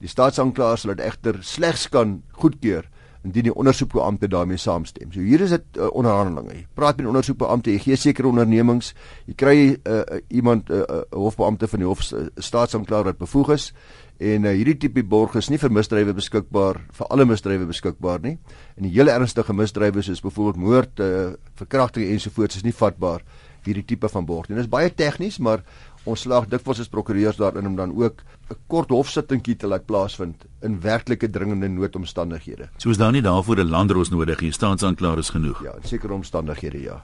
Die 0.00 0.08
staatsanklaer 0.08 0.78
sal 0.78 0.94
dit 0.94 1.06
egter 1.06 1.38
slegs 1.42 1.88
kan 1.88 2.22
goedkeur 2.32 2.84
indien 3.24 3.42
die 3.48 3.54
ondersoekbeampte 3.54 4.28
daarmee 4.28 4.56
saamstem. 4.56 5.12
So 5.12 5.20
hier 5.20 5.40
is 5.40 5.50
dit 5.50 5.78
uh, 5.78 5.88
onderhandelinge. 5.96 6.54
Jy 6.54 6.66
praat 6.76 6.96
met 6.96 7.06
die 7.06 7.08
ondersoekbeampte, 7.08 7.72
jy 7.72 7.78
gee 7.78 7.96
sekere 7.96 8.28
ondernemings, 8.28 8.92
jy 9.26 9.34
kry 9.40 9.56
uh, 9.72 10.02
uh, 10.02 10.20
iemand 10.28 10.68
'n 10.68 10.72
uh, 10.72 10.82
uh, 10.88 11.02
hofbeampte 11.10 11.68
van 11.68 11.78
die 11.78 11.88
hof 11.88 12.04
uh, 12.12 12.26
staatsanklaer 12.36 13.04
wat 13.04 13.18
bevoeg 13.18 13.54
is 13.56 13.72
En 14.18 14.44
uh, 14.44 14.52
hierdie 14.54 14.76
tipe 14.78 15.02
borg 15.02 15.34
is 15.34 15.48
nie 15.50 15.58
vir 15.58 15.72
misdrywe 15.74 16.12
beskikbaar 16.14 16.78
vir 16.94 17.08
alle 17.10 17.24
misdrywe 17.26 17.66
beskikbaar 17.66 18.20
nie. 18.22 18.36
En 18.78 18.86
die 18.86 18.92
heel 18.94 19.10
ernstige 19.10 19.52
misdrywe 19.52 20.02
soos 20.02 20.22
byvoorbeeld 20.22 20.60
moord, 20.62 21.00
uh, 21.02 21.32
verkrachting 21.58 22.06
ensovoorts 22.12 22.60
is 22.60 22.66
nie 22.66 22.74
vatbaar 22.74 23.24
vir 23.64 23.72
hierdie 23.72 23.88
tipe 23.94 24.08
van 24.12 24.26
borg 24.28 24.48
nie. 24.48 24.58
Dit 24.58 24.66
is 24.66 24.70
baie 24.70 24.92
tegnies, 24.92 25.40
maar 25.42 25.64
ons 26.06 26.20
slaag 26.26 26.46
dikwels 26.52 26.82
as 26.84 26.92
prokureurs 26.92 27.40
daarin 27.40 27.66
om 27.66 27.76
dan 27.76 27.90
ook 27.96 28.22
'n 28.50 28.56
kort 28.68 28.90
hofsittingkie 28.90 29.56
te 29.56 29.66
laat 29.66 29.86
plaasvind 29.86 30.44
in 30.62 30.80
werklike 30.80 31.30
dringende 31.30 31.68
noodomstandighede. 31.68 32.68
So 32.76 32.90
is 32.90 32.98
daar 32.98 33.12
nie 33.12 33.22
daarvoor 33.22 33.56
'n 33.56 33.70
landros 33.70 34.10
nodig 34.10 34.40
nie. 34.40 34.52
Staatsanklaer 34.52 35.18
is 35.18 35.30
genoeg. 35.30 35.62
Ja, 35.62 35.74
in 35.74 35.88
sekere 35.88 36.12
omstandighede 36.12 36.80
ja. 36.80 37.02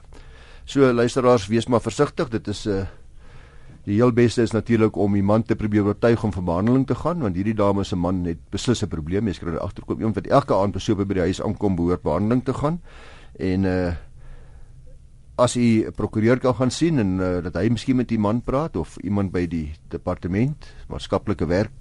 So 0.65 0.93
luisteraars, 0.93 1.47
wees 1.47 1.67
maar 1.67 1.81
versigtig. 1.81 2.29
Dit 2.29 2.47
is 2.47 2.65
'n 2.65 2.69
uh, 2.69 2.85
Die 3.87 3.97
heel 3.97 4.11
beste 4.13 4.43
is 4.45 4.51
natuurlik 4.53 4.95
om 4.95 5.15
iemand 5.17 5.47
te 5.49 5.55
probeer 5.57 5.87
oortuig 5.89 6.23
om 6.23 6.33
vir 6.35 6.43
behandeling 6.45 6.83
te 6.87 6.95
gaan 6.95 7.23
want 7.25 7.37
hierdie 7.37 7.57
dame 7.57 7.83
se 7.83 7.97
man 7.97 8.25
het 8.29 8.37
beslis 8.53 8.83
'n 8.83 8.87
probleem. 8.87 9.27
Jy 9.27 9.33
skryf 9.33 9.57
agterkom 9.57 9.97
iemand 9.97 10.15
wat 10.15 10.27
elke 10.27 10.53
aand 10.53 10.73
besoek 10.73 11.07
by 11.07 11.13
die 11.13 11.25
huis 11.25 11.41
aankom 11.41 11.75
behoort 11.75 12.03
behandeling 12.03 12.43
te 12.45 12.53
gaan. 12.53 12.81
En 13.39 13.63
uh 13.63 13.93
as 15.37 15.55
u 15.55 15.85
'n 15.87 15.91
prokureur 15.95 16.39
kan 16.39 16.53
gaan 16.53 16.71
sien 16.71 16.99
en 16.99 17.19
uh, 17.19 17.41
dat 17.41 17.55
hy 17.55 17.69
miskien 17.69 17.95
met 17.95 18.07
die 18.07 18.19
man 18.19 18.41
praat 18.41 18.75
of 18.75 18.97
iemand 18.97 19.31
by 19.31 19.47
die 19.47 19.73
departement 19.89 20.73
maatskaplike 20.87 21.47
werk 21.47 21.71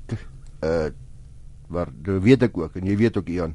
uh 0.64 0.88
waar 1.68 1.88
weet 2.02 2.42
ek 2.42 2.56
ook 2.56 2.76
en 2.76 2.86
jy 2.86 2.96
weet 2.96 3.16
ook 3.16 3.28
Ian 3.28 3.54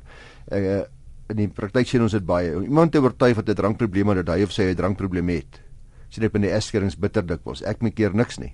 uh 0.51 0.83
in 1.29 1.35
die 1.35 1.47
praktyk 1.47 1.87
sien 1.87 2.01
ons 2.01 2.11
dit 2.11 2.25
baie. 2.25 2.53
Iemand 2.61 2.91
te 2.91 3.01
oortuig 3.01 3.35
wat 3.35 3.49
'n 3.49 3.55
drankprobleem 3.55 4.07
het 4.07 4.25
dat 4.25 4.35
hy 4.35 4.43
of 4.43 4.51
sy 4.51 4.61
'n 4.61 4.75
drankprobleem 4.75 5.29
het 5.29 5.64
sien 6.15 6.23
ek 6.27 6.33
by 6.35 6.39
die 6.45 6.51
egskeidings 6.55 6.95
bitter 6.99 7.25
dikwels. 7.25 7.61
Ek 7.67 7.81
maak 7.83 7.95
keer 7.97 8.13
niks 8.15 8.39
nie. 8.41 8.53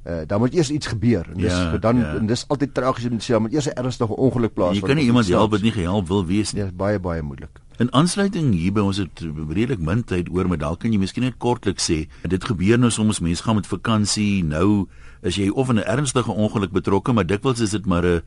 Uh, 0.00 0.22
dan 0.26 0.40
moet 0.40 0.54
eers 0.56 0.70
iets 0.72 0.86
gebeur 0.88 1.26
en 1.28 1.36
dis 1.42 1.52
Ja, 1.52 1.76
dan 1.76 1.98
ja. 2.00 2.14
en 2.16 2.26
dis 2.26 2.46
altyd 2.48 2.70
tragies 2.74 3.04
om 3.10 3.18
te 3.18 3.24
sê, 3.24 3.34
dan 3.36 3.42
moet 3.42 3.52
eers 3.52 3.66
'n 3.68 3.76
ernstige 3.76 4.16
ongeluk 4.16 4.54
plaasvind. 4.54 4.80
Jy 4.80 4.86
kan 4.88 4.96
nie 4.96 5.04
iemand 5.04 5.28
help 5.28 5.50
wat 5.50 5.60
nie 5.62 5.72
gehelp 5.72 6.08
wil 6.08 6.24
wees 6.26 6.52
nie. 6.52 6.62
Nee, 6.62 6.70
dis 6.70 6.76
baie 6.78 6.98
baie 6.98 7.22
moeilik. 7.22 7.60
In 7.78 7.92
aansluiting 7.92 8.54
hierby 8.54 8.80
ons 8.80 8.96
het 8.96 9.20
redelik 9.48 9.78
min 9.80 10.02
tyd 10.04 10.28
oor, 10.32 10.48
maar 10.48 10.58
dalk 10.58 10.80
kan 10.80 10.92
jy 10.92 10.98
miskien 10.98 11.22
net 11.24 11.36
kortliks 11.38 11.84
sê, 11.90 12.08
dit 12.28 12.44
gebeur 12.44 12.78
nou 12.78 12.90
soms 12.90 13.20
mense 13.20 13.42
gaan 13.42 13.54
met 13.56 13.66
vakansie, 13.66 14.44
nou 14.44 14.86
is 15.22 15.36
jy 15.36 15.48
of 15.52 15.68
in 15.68 15.76
'n 15.76 15.84
ernstige 15.84 16.32
ongeluk 16.32 16.72
betrokke, 16.72 17.12
maar 17.12 17.26
dikwels 17.26 17.60
is 17.60 17.70
dit 17.70 17.86
maar 17.86 18.04
'n 18.04 18.22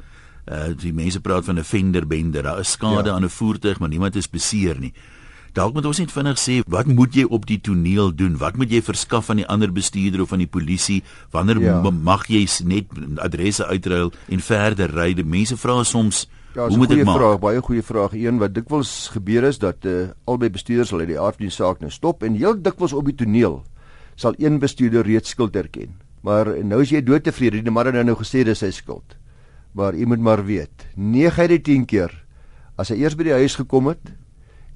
uh, 0.52 0.74
die 0.78 0.94
mense 0.94 1.20
praat 1.22 1.46
van 1.46 1.58
'n 1.58 1.64
fenderbender. 1.64 2.44
Daar 2.44 2.60
is 2.60 2.72
skade 2.72 3.10
Ja. 3.10 3.16
aan 3.16 3.24
'n 3.26 3.30
voertuig, 3.30 3.80
maar 3.80 3.90
niemand 3.90 4.16
is 4.16 4.30
beseer 4.30 4.80
nie. 4.80 4.94
Dalk 5.54 5.76
moet 5.78 5.86
ons 5.86 6.00
net 6.02 6.10
vinnig 6.10 6.40
sê, 6.42 6.54
wat 6.66 6.88
moet 6.90 7.14
jy 7.14 7.24
op 7.30 7.44
die 7.46 7.60
toneel 7.62 8.10
doen? 8.18 8.38
Wat 8.42 8.56
moet 8.58 8.72
jy 8.74 8.80
verskaf 8.82 9.28
aan 9.30 9.38
die 9.44 9.46
ander 9.54 9.70
bestuurder 9.74 10.24
of 10.24 10.32
aan 10.34 10.42
die 10.42 10.50
polisie? 10.50 11.04
Wanneer 11.32 11.60
Ja. 11.62 11.82
mag 11.92 12.26
jy 12.28 12.48
net 12.66 12.86
adresse 13.22 13.66
uitruil 13.66 14.12
en 14.30 14.40
verder 14.40 14.90
ry? 14.90 15.14
Die 15.14 15.24
mense 15.24 15.56
vra 15.58 15.84
soms, 15.84 16.28
Ja, 16.56 16.68
hoe 16.68 16.78
moet 16.78 16.92
ek 16.92 17.06
maak? 17.06 17.18
vraag, 17.18 17.40
baie 17.40 17.62
goeie 17.62 17.82
vraag. 17.84 18.14
Een 18.14 18.38
wat 18.40 18.54
dikwels 18.54 19.10
gebeur 19.14 19.44
is 19.44 19.58
dat 19.60 19.86
uh, 19.86 20.10
albei 20.26 20.50
bestuurders 20.50 20.90
sal 20.90 21.00
uit 21.00 21.08
die 21.08 21.20
aard 21.20 21.36
van 21.38 21.46
die 21.48 21.52
saak 21.54 21.80
nou 21.82 21.90
stop 21.92 22.24
en 22.24 22.34
heel 22.36 22.54
dikwels 22.62 22.94
op 22.94 23.06
die 23.06 23.16
toneel 23.16 23.64
sal 24.16 24.34
een 24.38 24.60
bestuurder 24.60 25.04
reeds 25.06 25.30
skuld 25.30 25.56
erken. 25.56 25.96
Maar 26.22 26.64
nou 26.64 26.82
is 26.82 26.90
jy 26.90 27.02
doodtevrede, 27.04 27.62
die 27.62 27.72
man 27.72 27.86
het 27.86 27.94
nou, 27.96 28.04
nou 28.04 28.16
gesê 28.16 28.44
dis 28.46 28.60
sy 28.60 28.70
skuld. 28.72 29.18
Maar 29.74 29.94
jy 29.94 30.06
moet 30.06 30.20
maar 30.20 30.46
weet, 30.46 30.86
9 30.96 31.42
uit 31.42 31.50
die 31.50 31.62
10 31.62 31.86
keer 31.86 32.24
as 32.78 32.90
hy 32.90 32.96
eers 33.02 33.16
by 33.16 33.24
die 33.24 33.34
huis 33.34 33.56
gekom 33.56 33.88
het 33.88 34.14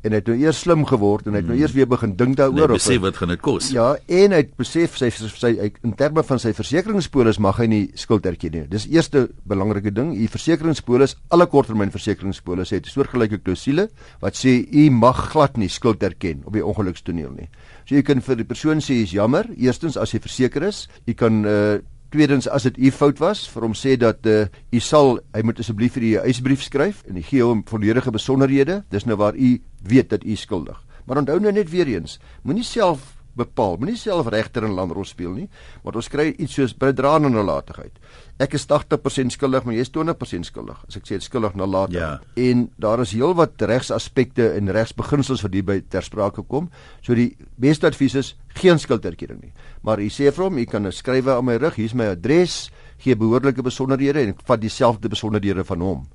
en 0.04 0.14
hy 0.14 0.20
het 0.22 0.30
nou 0.30 0.38
eers 0.38 0.60
slim 0.64 0.86
geword 0.88 1.28
en 1.28 1.36
hy 1.36 1.42
het 1.42 1.50
nou 1.50 1.58
eers 1.58 1.74
weer 1.76 1.88
begin 1.90 2.14
dink 2.20 2.38
daaroor 2.38 2.74
besef 2.76 2.98
Nee, 2.98 3.04
wat 3.04 3.18
gaan 3.20 3.32
dit 3.34 3.42
kos? 3.44 3.70
Ja, 3.76 3.88
en 4.20 4.36
hy 4.36 4.42
het 4.44 4.54
besef 4.60 4.98
sy 5.00 5.10
sy 5.12 5.52
hy, 5.58 5.72
in 5.86 5.96
terme 5.98 6.24
van 6.28 6.42
sy 6.42 6.54
versekeringspolis 6.58 7.42
mag 7.44 7.60
hy 7.62 7.68
nie 7.72 7.82
skuld 8.00 8.26
erken 8.30 8.56
nie. 8.56 8.64
Dis 8.72 8.88
eerste 8.92 9.28
belangrike 9.50 9.92
ding. 9.94 10.14
U 10.16 10.30
versekeringspolis, 10.32 11.18
alle 11.34 11.48
korttermyn 11.52 11.94
versekeringspolis 11.94 12.74
het 12.76 12.86
'n 12.86 12.94
soortgelyke 12.94 13.42
klousule 13.44 13.90
wat 14.22 14.36
sê 14.36 14.64
u 14.72 14.90
mag 14.90 15.32
glad 15.32 15.58
nie 15.58 15.70
skuld 15.70 16.04
erken 16.04 16.42
op 16.46 16.54
die 16.54 16.66
ongelukstoneel 16.66 17.34
nie. 17.36 17.50
So 17.86 17.96
jy 17.96 18.04
kan 18.04 18.22
vir 18.22 18.36
die 18.36 18.46
persoon 18.46 18.80
sê 18.80 19.04
is 19.04 19.12
jammer, 19.12 19.46
eerstens 19.58 19.98
as 19.98 20.12
jy 20.12 20.20
verseker 20.20 20.64
is, 20.64 20.88
jy 21.06 21.14
kan 21.14 21.46
uh 21.46 21.80
Tweedens 22.10 22.48
as 22.48 22.64
dit 22.64 22.78
u 22.78 22.92
fout 22.92 23.20
was, 23.20 23.44
vir 23.52 23.66
hom 23.66 23.74
sê 23.76 23.98
dat 24.00 24.26
uh, 24.26 24.46
u 24.72 24.80
sal 24.80 25.18
hy 25.36 25.42
moet 25.44 25.60
asseblief 25.60 25.98
vir 25.98 26.04
u 26.04 26.12
'n 26.16 26.26
eisbrief 26.30 26.64
skryf 26.64 27.04
en 27.08 27.20
gee 27.24 27.44
hom 27.44 27.64
volledige 27.68 28.12
besonderhede. 28.12 28.84
Dis 28.90 29.06
nou 29.06 29.18
waar 29.18 29.36
u 29.36 29.62
weet 29.84 30.10
dat 30.10 30.24
u 30.24 30.36
skuldig. 30.36 30.80
Maar 31.06 31.18
onthou 31.18 31.40
nou 31.40 31.52
net 31.52 31.70
weer 31.70 31.88
eens, 31.88 32.20
moenie 32.44 32.64
self 32.64 33.18
bepaal, 33.38 33.78
moenie 33.78 33.98
self 33.98 34.28
regter 34.28 34.64
en 34.64 34.76
landrol 34.78 35.06
speel 35.06 35.32
nie, 35.32 35.50
want 35.84 35.96
ons 35.96 36.10
kry 36.10 36.34
iets 36.38 36.54
soos 36.58 36.74
bedraande 36.74 37.30
nalatigheid. 37.30 38.00
Ek 38.38 38.54
is 38.54 38.68
80% 38.70 39.34
skuldig, 39.34 39.64
maar 39.66 39.74
jy 39.74 39.82
is 39.82 39.90
20% 39.94 40.46
skuldig. 40.46 40.82
As 40.86 40.98
ek 41.00 41.08
sê 41.10 41.18
skuldig 41.24 41.56
nalatig. 41.58 41.98
Ja. 41.98 42.10
En 42.38 42.68
daar 42.78 43.02
is 43.02 43.16
heelwat 43.18 43.62
regsaspekte 43.66 44.52
en 44.54 44.70
regsbeginsels 44.76 45.42
wat 45.46 45.58
hierby 45.58 45.80
ter 45.90 46.06
sprake 46.06 46.44
kom. 46.46 46.70
So 47.02 47.18
die 47.18 47.32
beste 47.58 47.90
advies 47.90 48.18
is 48.20 48.36
geen 48.62 48.78
skulderkenning 48.82 49.42
nie. 49.42 49.54
Maar 49.82 50.04
jy 50.06 50.12
sê 50.14 50.30
vir 50.30 50.46
hom, 50.46 50.58
jy 50.58 50.68
kan 50.70 50.86
'n 50.86 50.92
skrywe 50.92 51.34
aan 51.34 51.46
my 51.46 51.58
rug, 51.58 51.76
hier's 51.76 51.94
my 51.94 52.14
adres, 52.14 52.70
gee 53.00 53.16
behoorlike 53.16 53.62
besonderhede 53.62 54.22
en 54.22 54.30
ek 54.30 54.46
vat 54.46 54.62
dieselfde 54.62 55.10
besonderhede 55.10 55.64
van 55.64 55.82
hom. 55.82 56.08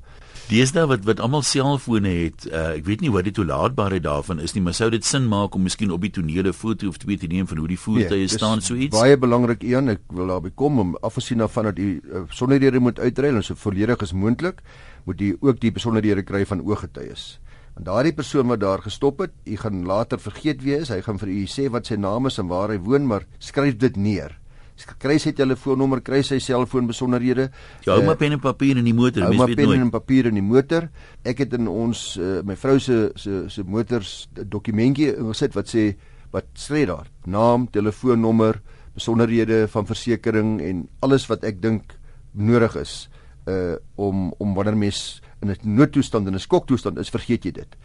Deesdae 0.51 0.85
wat 0.91 1.05
wat 1.09 1.21
almal 1.23 1.45
selfone 1.47 2.11
het, 2.13 2.45
uh, 2.51 2.75
ek 2.77 2.85
weet 2.85 3.03
nie 3.05 3.11
wat 3.15 3.25
die 3.25 3.33
toelaatbaarheid 3.37 4.05
daarvan 4.05 4.41
is 4.43 4.53
nie, 4.57 4.63
maar 4.67 4.75
sou 4.77 4.91
dit 4.93 5.05
sin 5.07 5.25
maak 5.31 5.55
om 5.57 5.63
miskien 5.65 5.93
op 5.95 6.03
die 6.05 6.11
tonele 6.13 6.51
'n 6.51 6.57
foto 6.57 6.89
of 6.89 6.99
twee 6.99 7.17
te 7.17 7.27
neem 7.27 7.47
van 7.47 7.59
hoe 7.59 7.69
die 7.69 7.79
voertuie 7.79 8.09
Nee, 8.11 8.19
nee, 8.19 8.29
dis 8.29 8.37
staan 8.37 8.61
so 8.61 8.75
iets? 8.75 8.99
Baie 8.99 9.17
belangrik 9.17 9.63
een, 9.63 9.89
ek 9.89 10.03
wil 10.13 10.27
daarby 10.27 10.51
kom 10.55 10.79
om 10.79 10.97
af 11.01 11.15
te 11.15 11.21
sien 11.21 11.39
daarvan 11.39 11.65
dat 11.65 11.79
u 11.79 12.01
uh, 12.05 12.25
besonderhede 12.29 12.81
moet 12.81 12.99
uitruil 12.99 13.37
en 13.37 13.43
so 13.43 13.55
volledig 13.55 14.03
as 14.03 14.13
moontlik 14.13 14.61
moet 15.05 15.21
u 15.21 15.37
ook 15.41 15.61
die 15.61 15.73
besonderhede 15.73 16.23
kry 16.23 16.45
van 16.47 16.61
ooggetuies. 16.61 17.39
Want 17.75 17.87
daardie 17.87 18.13
persoon 18.13 18.47
wat 18.47 18.61
daar 18.61 18.83
gestop 18.83 19.19
het, 19.19 19.33
u 19.45 19.57
gaan 19.57 19.87
later 19.87 20.21
vergeet 20.21 20.63
wees, 20.63 20.89
hy 20.89 21.01
gaan 21.01 21.19
vir 21.19 21.29
u 21.29 21.47
sê 21.47 21.71
wat 21.71 21.87
sy 21.87 21.97
naam 21.97 22.27
is 22.27 22.39
en 22.39 22.47
waar 22.47 22.69
hy 22.69 22.79
woon, 22.79 23.07
maar 23.07 23.25
skryf 23.39 23.77
dit 23.77 23.97
neer. 23.97 24.42
Sk- 24.83 24.99
Kry 24.99 25.19
sy 25.19 25.33
telefoonnommer, 25.33 26.01
kry 26.03 26.23
sy 26.27 26.39
selfoon 26.43 26.87
besonderhede. 26.91 27.51
Jy 27.87 27.93
hou 27.93 28.01
Eh, 28.01 28.07
maar 28.07 28.17
pen 28.17 28.33
en 28.33 28.41
papier 28.41 28.77
in 28.77 28.85
die 28.85 28.95
motor, 28.95 29.23
Hou 29.23 29.31
mens 29.31 29.39
maar 29.39 29.49
weet 29.49 29.57
pen 29.57 29.67
nooit. 29.69 29.81
en 29.81 29.91
papier 29.91 30.27
in 30.27 30.35
die 30.35 30.43
motor. 30.43 30.89
Ek 31.25 31.39
het 31.39 31.53
in 31.55 31.69
ons 31.69 32.17
uh, 32.19 32.43
my 32.43 32.57
vrou 32.57 32.79
se 32.81 33.13
se 33.17 33.45
se 33.49 33.63
motors 33.63 34.29
dokumentjie 34.35 35.15
ingesit 35.17 35.55
wat 35.55 35.67
sê 35.69 35.95
wat 36.33 36.45
sê 36.57 36.87
daar? 36.87 37.07
Naam, 37.27 37.69
telefoonnommer, 37.71 38.61
besonderhede 38.95 39.69
van 39.69 39.87
versekerings 39.87 40.63
en 40.63 40.89
alles 41.01 41.27
wat 41.29 41.45
ek 41.45 41.61
dink 41.63 41.95
nodig 42.35 42.77
is 42.77 43.09
uh 43.49 43.77
om 43.97 44.33
om 44.39 44.55
wanneer 44.55 44.77
mens 44.77 45.21
in 45.43 45.51
'n 45.51 45.57
noodtoestand 45.63 46.27
en 46.27 46.35
'n 46.35 46.39
skoktoestand 46.39 46.99
is, 46.99 47.11
vergeet 47.11 47.45
jy 47.45 47.51
dit. 47.53 47.77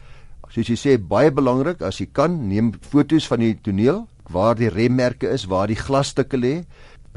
Soos 0.50 0.68
jy 0.68 0.76
sê, 0.76 0.98
baie 0.98 1.32
belangrik 1.32 1.82
as 1.82 1.98
jy 2.00 2.08
kan, 2.12 2.48
neem 2.48 2.72
foto's 2.82 3.28
van 3.28 3.40
die 3.40 3.56
toneel 3.62 4.08
waar 4.32 4.56
die 4.56 4.70
remmerke 4.70 5.30
is, 5.30 5.46
waar 5.46 5.68
die 5.68 5.80
glasstukke 5.80 6.38
lê. 6.38 6.66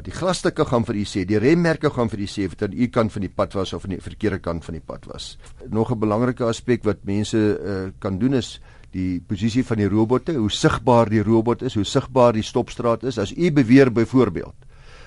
Die 0.01 0.13
glasstukke 0.13 0.65
gaan 0.65 0.85
vir 0.85 0.95
u 0.95 1.03
sê, 1.05 1.25
die 1.29 1.37
remmerke 1.37 1.89
gaan 1.93 2.09
vir 2.09 2.23
u 2.23 2.27
sê 2.27 2.45
of 2.45 2.55
dit 2.55 2.63
aan 2.69 2.77
u 2.77 2.87
kant 2.87 3.11
van 3.11 3.21
die 3.21 3.29
pad 3.29 3.53
was 3.53 3.73
of 3.73 3.83
aan 3.85 3.93
die 3.95 4.01
verkeerde 4.01 4.39
kant 4.39 4.65
van 4.65 4.73
die 4.73 4.81
pad 4.85 5.05
was. 5.05 5.37
Nog 5.69 5.91
'n 5.91 5.99
belangrike 5.99 6.43
aspek 6.43 6.83
wat 6.83 7.03
mense 7.05 7.37
uh, 7.37 7.91
kan 7.99 8.17
doen 8.17 8.33
is 8.33 8.59
die 8.91 9.21
posisie 9.21 9.63
van 9.63 9.77
die 9.77 9.87
robotte, 9.87 10.33
hoe 10.33 10.51
sigbaar 10.51 11.09
die 11.09 11.23
robot 11.23 11.61
is, 11.61 11.75
hoe 11.75 11.83
sigbaar 11.85 12.33
die 12.33 12.43
stopstraat 12.43 13.03
is. 13.03 13.17
As 13.17 13.31
u 13.31 13.51
beweer 13.51 13.91
byvoorbeeld 13.91 14.55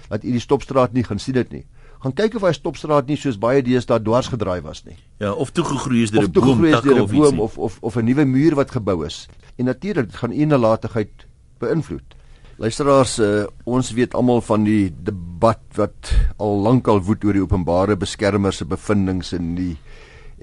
dat 0.09 0.25
u 0.25 0.31
die 0.31 0.41
stopstraat 0.41 0.93
nie 0.93 1.05
gaan 1.05 1.19
sien 1.19 1.35
dit 1.35 1.51
nie. 1.53 1.65
Gaan 2.05 2.13
kyk 2.13 2.35
of 2.35 2.43
hy 2.43 2.53
stopstraat 2.53 3.07
nie 3.09 3.17
soos 3.17 3.39
baie 3.41 3.63
deesdae 3.65 4.03
dwars 4.05 4.29
gedraai 4.29 4.61
was 4.63 4.85
nie 4.85 4.97
Ja, 5.19 5.33
of 5.33 5.51
toegegroei 5.51 6.03
is 6.03 6.11
deur 6.11 6.25
of 6.25 6.29
'n 6.29 6.33
boom, 6.33 6.43
toegegroei 6.45 6.69
is 6.69 6.75
takke 6.75 6.89
deur 6.89 6.99
'n 6.99 7.03
of 7.03 7.13
iets. 7.13 7.21
boom 7.21 7.41
of 7.41 7.59
of 7.59 7.79
of 7.81 7.97
'n 7.97 8.05
nuwe 8.05 8.25
muur 8.25 8.55
wat 8.55 8.71
gebou 8.71 9.07
is. 9.07 9.29
En 9.57 9.65
natuurlik 9.65 10.13
gaan 10.13 10.33
u 10.33 10.45
nalatigheid 10.45 11.27
beïnvloed. 11.65 12.15
Luisteraars, 12.63 13.17
uh, 13.19 13.47
ons 13.67 13.89
weet 13.97 14.15
almal 14.15 14.39
van 14.47 14.63
die 14.67 14.93
debat 15.03 15.59
wat 15.75 16.13
al 16.39 16.61
lankal 16.63 17.01
woed 17.03 17.25
oor 17.27 17.35
die 17.35 17.43
openbare 17.43 17.97
beskermer 17.99 18.55
se 18.55 18.67
bevindinge 18.71 19.27
en 19.35 19.55
die 19.59 19.73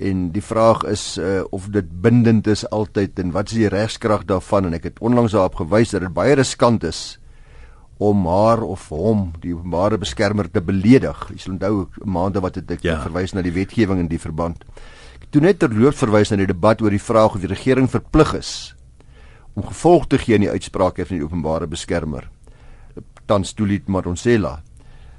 en 0.02 0.30
die 0.34 0.42
vraag 0.42 0.84
is 0.90 1.18
uh, 1.22 1.44
of 1.54 1.68
dit 1.72 1.88
bindend 2.02 2.48
is 2.50 2.64
altyd 2.74 3.20
en 3.22 3.32
wat 3.36 3.52
is 3.52 3.60
die 3.60 3.70
regskrag 3.70 4.24
daarvan 4.26 4.66
en 4.70 4.78
ek 4.78 4.88
het 4.90 5.02
onlangs 5.04 5.36
daarop 5.36 5.60
gewys 5.62 5.92
dat 5.94 6.02
dit 6.08 6.14
baie 6.16 6.34
riskant 6.40 6.84
is 6.88 7.02
om 8.02 8.24
haar 8.26 8.64
of 8.66 8.88
hom 8.90 9.28
die 9.44 9.54
openbare 9.54 10.00
beskermer 10.02 10.48
te 10.50 10.64
beledig. 10.66 11.20
Jy 11.30 11.38
sal 11.44 11.54
onthou 11.54 11.86
maande 12.04 12.42
wat 12.42 12.58
het 12.58 12.72
ek 12.72 12.82
Ja. 12.88 12.98
verwys 13.04 13.36
na 13.36 13.44
die 13.46 13.54
wetgewing 13.54 14.00
in 14.02 14.10
die 14.10 14.18
verband. 14.20 14.64
Ek 15.22 15.30
toe 15.30 15.42
net 15.42 15.60
terloops 15.62 16.02
verwys 16.02 16.32
na 16.32 16.40
die 16.42 16.50
debat 16.50 16.82
oor 16.82 16.90
die 16.90 17.00
vraag 17.00 17.36
of 17.36 17.42
die 17.46 17.52
regering 17.52 17.88
verplig 17.88 18.34
is 18.40 18.74
om 19.54 19.66
gevolg 19.68 20.08
te 20.08 20.18
gee 20.22 20.36
aan 20.36 20.46
die 20.46 20.52
uitsprake 20.52 21.06
van 21.06 21.18
die 21.18 21.26
openbare 21.26 21.68
beskermer. 21.68 22.30
Tans 23.26 23.54
Tulit 23.54 23.88
Madonsela. 23.88 24.62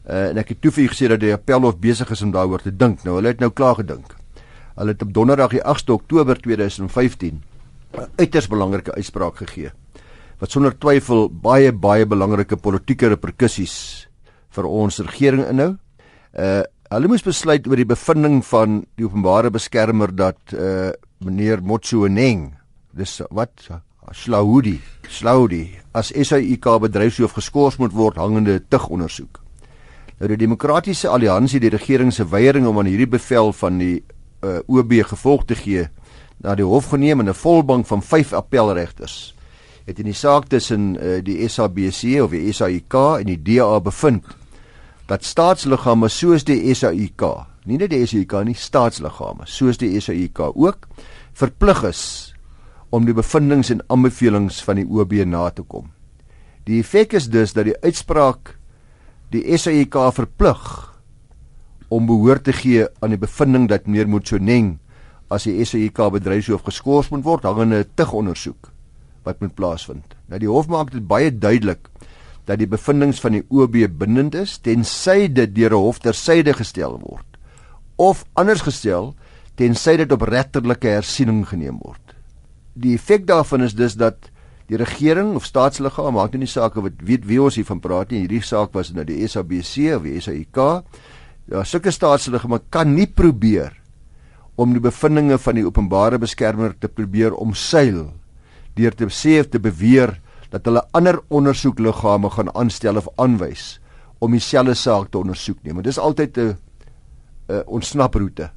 Uh, 0.02 0.32
en 0.32 0.40
ek 0.42 0.54
het 0.54 0.60
toe 0.64 0.72
vir 0.74 0.84
u 0.84 0.88
gesê 0.90 1.08
dat 1.12 1.20
die 1.22 1.34
appelhof 1.34 1.78
besig 1.78 2.10
is 2.10 2.22
om 2.24 2.32
daaroor 2.34 2.64
te 2.64 2.72
dink. 2.74 3.04
Nou 3.06 3.20
hulle 3.20 3.34
het 3.34 3.40
nou 3.40 3.52
klaar 3.54 3.78
gedink. 3.78 4.16
Hulle 4.74 4.94
het 4.96 5.04
op 5.04 5.12
donderdag 5.14 5.54
die 5.54 5.62
8de 5.62 5.94
Oktober 5.94 6.40
2015 6.40 7.42
'n 7.92 8.08
uiters 8.16 8.48
belangrike 8.48 8.94
uitspraak 8.94 9.36
gegee 9.36 9.70
wat 10.42 10.50
sonder 10.50 10.74
twyfel 10.74 11.28
baie 11.30 11.70
baie 11.72 12.06
belangrike 12.06 12.56
politieke 12.56 13.12
reperkusies 13.12 14.08
vir 14.50 14.66
ons 14.66 14.98
regering 14.98 15.46
inhou. 15.46 15.76
Uh 16.34 16.62
hulle 16.92 17.08
moes 17.08 17.22
besluit 17.24 17.64
oor 17.70 17.80
die 17.80 17.88
bevinding 17.88 18.42
van 18.44 18.82
die 19.00 19.06
openbare 19.06 19.48
beskermer 19.54 20.10
dat 20.12 20.52
uh 20.52 20.90
meneer 21.22 21.62
Motsoeneng 21.62 22.50
dis 22.92 23.20
wat 23.30 23.70
Slaudi 24.10 24.80
Slaudi 25.08 25.78
as 25.94 26.10
SAIK 26.10 26.66
bedryfshoof 26.80 27.36
geskort 27.36 27.78
moet 27.78 27.92
word 27.92 28.16
hangende 28.16 28.58
tug 28.68 28.88
ondersoek. 28.88 29.38
Nou 30.18 30.28
die 30.30 30.40
demokratiese 30.40 31.08
alliansie 31.08 31.60
die 31.60 31.70
regering 31.70 32.12
se 32.12 32.26
weiering 32.28 32.66
om 32.66 32.78
aan 32.78 32.90
hierdie 32.90 33.10
bevel 33.10 33.52
van 33.52 33.78
die 33.78 34.02
uh, 34.42 34.58
OB 34.66 34.92
gevolg 35.12 35.46
te 35.46 35.56
gee 35.58 35.88
na 36.42 36.54
die 36.58 36.66
hof 36.66 36.90
geneem 36.90 37.20
en 37.20 37.28
'n 37.28 37.34
volbank 37.34 37.86
van 37.86 38.02
5 38.02 38.32
appelregters 38.32 39.34
het 39.86 39.98
in 39.98 40.04
die 40.04 40.14
saak 40.14 40.48
tussen 40.48 40.96
uh, 40.96 41.18
die 41.22 41.48
SABC 41.48 42.22
of 42.22 42.30
die 42.30 42.52
SAIK 42.52 42.94
en 43.20 43.26
die 43.26 43.42
DA 43.42 43.80
bevind 43.80 44.24
dat 45.06 45.24
staatsliggame 45.24 46.08
soos 46.08 46.44
die 46.44 46.74
SAIK, 46.74 47.22
nie 47.64 47.76
net 47.76 47.90
die 47.90 48.06
SAIK 48.06 48.44
nie, 48.44 48.54
staatsliggame 48.54 49.46
soos 49.46 49.78
die 49.78 50.00
SAIK 50.00 50.40
ook 50.54 50.86
verplig 51.32 51.82
is 51.82 52.34
om 52.92 53.06
die 53.08 53.16
bevindinge 53.16 53.70
en 53.72 53.82
aanbevelings 53.88 54.60
van 54.66 54.82
die 54.82 54.86
OB 54.86 55.14
na 55.24 55.48
te 55.50 55.64
kom. 55.64 55.88
Die 56.68 56.78
effek 56.82 57.16
is 57.18 57.30
dus 57.32 57.54
dat 57.56 57.66
die 57.70 57.78
uitspraak 57.82 58.56
die 59.32 59.42
SAIK 59.56 59.96
verplig 60.12 60.62
om 61.92 62.06
behoor 62.08 62.40
te 62.44 62.52
gee 62.52 62.84
aan 63.00 63.14
die 63.14 63.20
bevinding 63.20 63.66
dat 63.70 63.88
meneer 63.88 64.10
Motsoeneng 64.12 64.76
as 65.32 65.48
die 65.48 65.56
SAIK 65.64 66.04
bedryfshoof 66.18 66.66
geskort 66.68 67.10
moet 67.10 67.24
word 67.24 67.48
hangende 67.48 67.80
'n 67.80 67.90
tug 67.96 68.12
ondersoek 68.12 68.68
wat 69.24 69.40
moet 69.40 69.54
plaasvind. 69.54 70.14
Nou 70.28 70.38
die 70.38 70.48
hof 70.48 70.68
maak 70.68 70.90
dit 70.90 71.06
baie 71.06 71.30
duidelik 71.30 71.88
dat 72.44 72.58
die 72.58 72.66
bevindinge 72.66 73.20
van 73.22 73.32
die 73.32 73.44
OB 73.48 73.88
bindend 73.98 74.34
is 74.34 74.58
tensy 74.58 75.32
dit 75.32 75.54
deur 75.54 75.72
'n 75.72 75.84
hof 75.86 75.98
tersyde 75.98 76.52
gestel 76.52 77.00
word 77.00 77.26
of 77.96 78.24
anders 78.34 78.60
gestel 78.60 79.14
tensy 79.54 79.96
dit 79.96 80.12
op 80.12 80.22
regterlike 80.22 80.88
hersiening 80.88 81.46
geneem 81.48 81.78
word. 81.78 82.11
Die 82.74 82.94
effek 82.96 83.26
daarvan 83.26 83.62
is 83.62 83.74
dus 83.74 83.94
dat 84.00 84.30
die 84.70 84.78
regering 84.80 85.34
of 85.36 85.44
staatsliggaam 85.44 86.14
maak 86.16 86.32
nie 86.38 86.48
saak 86.48 86.78
wat 86.80 87.02
weet 87.04 87.26
wie 87.28 87.40
ons 87.42 87.58
hiervan 87.60 87.82
praat 87.84 88.12
nie. 88.12 88.22
Hierdie 88.24 88.42
saak 88.46 88.72
was 88.72 88.92
nou 88.96 89.04
die 89.04 89.20
SABC 89.28 89.92
of 89.96 90.06
die 90.06 90.20
SAIK. 90.20 90.58
Ja, 91.52 91.64
sulke 91.64 91.92
staatsliggame 91.92 92.62
kan 92.70 92.94
nie 92.94 93.06
probeer 93.06 93.74
om 94.56 94.72
die 94.72 94.82
bevindinge 94.82 95.38
van 95.42 95.58
die 95.58 95.66
openbare 95.66 96.20
beskermer 96.22 96.74
te 96.78 96.88
probeer 96.88 97.34
omseil 97.34 98.06
deur 98.76 98.96
te 98.96 99.08
sê 99.12 99.40
of 99.42 99.50
te 99.52 99.60
beweer 99.60 100.14
dat 100.52 100.64
hulle 100.68 100.84
ander 100.96 101.18
ondersoekliggame 101.32 102.30
gaan 102.32 102.52
aanstel 102.56 103.00
of 103.00 103.08
aanwys 103.20 103.78
om 104.22 104.32
dieselfde 104.32 104.76
saak 104.78 105.10
te 105.10 105.18
ondersoek 105.18 105.62
nie. 105.64 105.74
Maar 105.74 105.82
dis 105.88 105.98
altyd 105.98 106.38
'n 106.38 106.56
'n 107.48 107.64
ontsnaproete. 107.66 108.50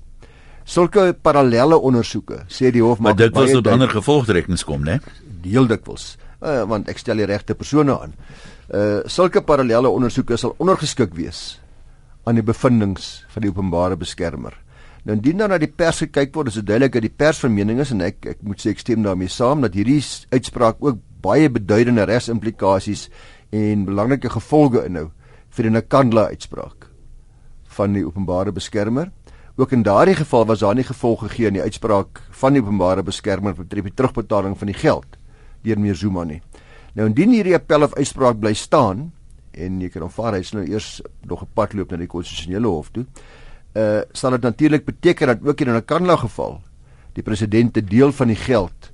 Sulke 0.65 1.13
parallelle 1.13 1.77
ondersoeke, 1.77 2.41
sê 2.49 2.71
die 2.73 2.81
hof 2.81 2.99
maar 2.99 3.15
dit 3.17 3.33
was 3.37 3.51
tot 3.53 3.67
ander 3.69 3.91
gevolgtrekkings 3.91 4.65
kom, 4.65 4.81
né? 4.81 4.97
Heel 5.45 5.67
dikwels. 5.69 6.15
Uh, 6.41 6.63
want 6.69 6.89
ek 6.89 6.97
stel 7.01 7.21
die 7.21 7.27
regte 7.29 7.53
persone 7.57 7.93
aan. 7.93 8.15
Uh 8.73 9.05
sulke 9.05 9.43
parallelle 9.45 9.91
ondersoeke 9.93 10.37
sal 10.41 10.55
ondergeskik 10.57 11.13
wees 11.13 11.59
aan 12.25 12.39
die 12.39 12.45
bevindinge 12.45 13.01
van 13.29 13.45
die 13.45 13.51
openbare 13.53 13.97
beskermer. 13.97 14.57
Nou 15.05 15.13
indien 15.19 15.37
dan 15.37 15.53
na 15.53 15.59
die 15.61 15.69
pers 15.69 16.01
gekyk 16.01 16.33
word, 16.33 16.49
is 16.49 16.57
dit 16.57 16.65
duidelik 16.65 16.95
dat 16.97 17.05
die 17.05 17.13
pers 17.13 17.43
van 17.43 17.53
mening 17.53 17.79
is 17.83 17.91
en 17.93 18.01
ek 18.01 18.25
ek 18.33 18.41
moet 18.41 18.61
sê 18.61 18.73
ek 18.73 18.81
stem 18.81 19.05
daarmee 19.05 19.29
saam 19.29 19.61
dat 19.61 19.77
hierdie 19.77 20.01
uitspraak 20.33 20.81
ook 20.81 20.97
baie 21.21 21.49
beduidende 21.49 22.07
regsimplikasies 22.09 23.11
en 23.53 23.85
belangrike 23.85 24.33
gevolge 24.33 24.81
inhou 24.89 25.11
vir 25.53 25.69
'n 25.69 25.81
Kandla 25.87 26.33
uitspraak 26.33 26.89
van 27.77 27.93
die 27.93 28.05
openbare 28.05 28.51
beskermer. 28.51 29.11
Ook 29.55 29.71
in 29.71 29.83
daardie 29.83 30.15
geval 30.15 30.45
was 30.45 30.59
daar 30.59 30.75
nie 30.75 30.83
gevolge 30.83 31.29
gegee 31.29 31.47
aan 31.47 31.53
die 31.53 31.61
uitspraak 31.61 32.21
van 32.29 32.53
die 32.53 32.61
openbare 32.61 33.03
beskermer 33.03 33.55
betref 33.55 33.83
die 33.83 33.93
terugbetaling 33.93 34.57
van 34.57 34.67
die 34.67 34.75
geld 34.75 35.05
deur 35.63 35.79
meneer 35.79 35.95
Zuma 35.95 36.23
nie. 36.23 36.41
Nou 36.93 37.07
indien 37.07 37.31
hierdie 37.31 37.55
appel 37.55 37.83
of 37.83 37.95
uitspraak 37.95 38.39
bly 38.39 38.53
staan 38.53 39.11
en 39.55 39.79
jy 39.81 39.89
kan 39.89 40.03
aanvaar 40.05 40.37
hy's 40.37 40.51
nou 40.55 40.65
eers 40.67 41.01
nog 41.23 41.43
'n 41.43 41.51
pad 41.53 41.73
loop 41.73 41.91
na 41.91 41.97
die 41.97 42.11
konstitusionele 42.11 42.67
hof 42.67 42.91
toe 42.91 43.05
uh 43.75 44.01
sal 44.11 44.31
dit 44.31 44.41
natuurlik 44.41 44.85
beteken 44.85 45.27
dat 45.27 45.39
ook 45.43 45.61
in 45.61 45.69
'n 45.69 45.85
Kanla 45.85 46.15
geval 46.15 46.61
die 47.13 47.23
president 47.23 47.77
'n 47.77 47.85
deel 47.85 48.11
van 48.11 48.27
die 48.27 48.39
geld 48.39 48.91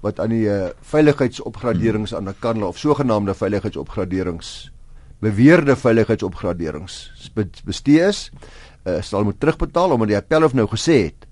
wat 0.00 0.20
aan 0.20 0.28
die 0.28 0.48
uh, 0.48 0.70
veiligheidsopgraderings 0.80 2.14
aan 2.14 2.28
'n 2.28 2.38
Kanla 2.38 2.66
of 2.66 2.78
sogenaamde 2.78 3.34
veiligheidsopgraderings 3.34 4.70
beweerde 5.18 5.76
veiligheidsopgraderings 5.76 7.12
bestee 7.64 8.00
is 8.00 8.30
uh, 8.90 9.02
sal 9.02 9.24
moet 9.24 9.40
terugbetaal 9.40 9.94
omdat 9.94 10.08
die 10.08 10.18
appel 10.18 10.44
of 10.44 10.54
nou 10.54 10.66
gesê 10.70 10.98
het 11.04 11.26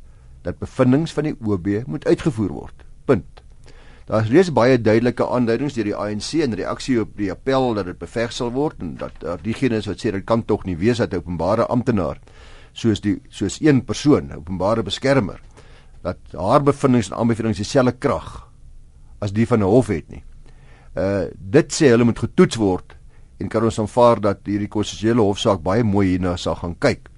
dat 0.47 0.59
bevindinge 0.59 1.11
van 1.12 1.29
die 1.29 1.37
OB 1.45 1.69
moet 1.87 2.07
uitgevoer 2.07 2.53
word. 2.55 2.85
Punt. 3.05 3.43
Daar 4.09 4.25
is 4.25 4.31
reeds 4.33 4.53
baie 4.57 4.79
duidelike 4.81 5.27
aanduidings 5.27 5.75
deur 5.77 5.91
die 5.91 5.97
ANC 5.97 6.31
in 6.41 6.55
reaksie 6.57 7.00
op 7.03 7.11
die 7.19 7.31
appel 7.33 7.75
dat 7.77 7.91
dit 7.91 7.99
beveg 7.99 8.33
sal 8.33 8.55
word 8.55 8.81
en 8.81 8.95
dat 9.00 9.25
uh, 9.25 9.35
diegene 9.43 9.83
wat 9.85 10.00
sê 10.00 10.15
dit 10.15 10.25
kan 10.25 10.45
tog 10.49 10.65
nie 10.65 10.79
wees 10.81 11.03
dat 11.03 11.12
'n 11.12 11.21
openbare 11.21 11.67
amptenaar 11.67 12.21
soos 12.73 13.00
die 13.00 13.19
soos 13.29 13.61
een 13.61 13.85
persoon, 13.85 14.33
openbare 14.33 14.83
beskermer, 14.83 15.41
dat 16.03 16.19
haar 16.33 16.62
bevindinge 16.62 17.11
en 17.11 17.19
aanbevelings 17.19 17.61
dieselfde 17.61 17.93
krag 17.99 18.49
as 19.21 19.33
die 19.33 19.47
van 19.47 19.61
'n 19.61 19.69
hof 19.69 19.87
het 19.87 20.09
nie. 20.09 20.25
Uh 20.97 21.27
dit 21.37 21.73
sê 21.73 21.91
hulle 21.93 22.05
moet 22.05 22.19
getoets 22.19 22.57
word 22.57 22.97
en 23.38 23.49
kan 23.49 23.65
ons 23.65 23.79
aanvaar 23.79 24.21
dat 24.21 24.38
hierdie 24.47 24.69
konstitusionele 24.69 25.23
hofsaak 25.23 25.62
baie 25.62 25.85
mooi 25.85 26.09
hierna 26.09 26.37
sal 26.37 26.55
gaan 26.55 26.79
kyk. 26.79 27.09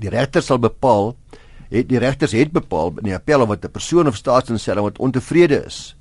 Die 0.00 0.08
regter 0.08 0.42
sal 0.42 0.58
bepaal 0.58 1.14
het 1.70 1.86
die 1.88 2.00
regters 2.02 2.32
het 2.34 2.50
bepaal 2.52 2.96
in 2.98 3.12
die 3.12 3.14
appel 3.14 3.46
wat 3.46 3.64
'n 3.64 3.70
persoon 3.70 4.06
of 4.06 4.16
staatsinstelling 4.16 4.82
wat 4.82 4.98
ontevrede 4.98 5.64
is 5.66 5.96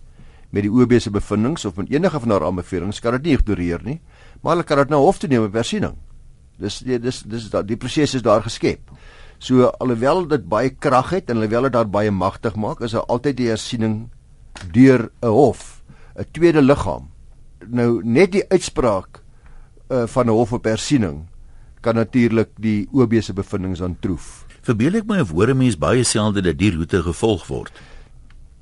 met 0.49 0.65
die 0.65 0.71
OB 0.71 0.99
se 0.99 1.12
bevindinge 1.13 1.67
of 1.67 1.75
met 1.75 1.89
enige 1.89 2.19
van 2.19 2.29
haar 2.29 2.45
aanbevelings 2.45 2.99
kan 2.99 3.12
dit 3.12 3.21
nie 3.21 3.33
ignoreer 3.38 3.83
nie, 3.83 3.99
maar 4.41 4.55
hulle 4.55 4.65
kan 4.65 4.77
dit 4.77 4.89
na 4.89 4.97
hof 4.97 5.19
toe 5.19 5.29
neem 5.29 5.43
op 5.43 5.53
hersiening. 5.53 5.95
Dis 6.57 6.79
dis 6.79 6.99
dis, 6.99 7.21
dis 7.21 7.49
da, 7.49 7.62
die 7.62 7.77
proses 7.77 8.15
is 8.15 8.25
daar 8.25 8.41
geskep. 8.41 8.79
So 9.38 9.69
alhoewel 9.79 10.27
dit 10.27 10.49
baie 10.49 10.69
krag 10.69 11.09
het 11.09 11.29
en 11.29 11.38
alhoewel 11.38 11.69
dit 11.69 11.73
daar 11.73 11.88
baie 11.88 12.12
magtig 12.12 12.55
maak, 12.55 12.81
is 12.81 12.91
daar 12.91 13.05
altyd 13.07 13.38
die 13.38 13.47
hersiening 13.47 14.09
deur 14.73 15.12
'n 15.21 15.27
hof, 15.27 15.83
'n 16.17 16.25
tweede 16.31 16.62
liggaam. 16.62 17.09
Nou 17.67 18.01
net 18.03 18.31
die 18.31 18.43
uitspraak 18.49 19.21
uh, 19.89 20.07
van 20.07 20.25
'n 20.25 20.29
hof 20.29 20.53
op 20.53 20.65
hersiening 20.65 21.28
kan 21.81 21.95
natuurlik 21.95 22.49
die 22.57 22.87
OB 22.91 23.21
se 23.21 23.33
bevindinge 23.33 23.83
aantroef. 23.83 24.45
Verbeel 24.61 24.99
ek 24.99 25.07
my 25.07 25.19
of 25.23 25.31
hoor 25.31 25.49
'n 25.49 25.57
mens 25.57 25.77
baie 25.77 26.03
selde 26.03 26.41
dat 26.41 26.57
die 26.57 26.71
roete 26.71 27.01
gevolg 27.01 27.47
word? 27.47 27.71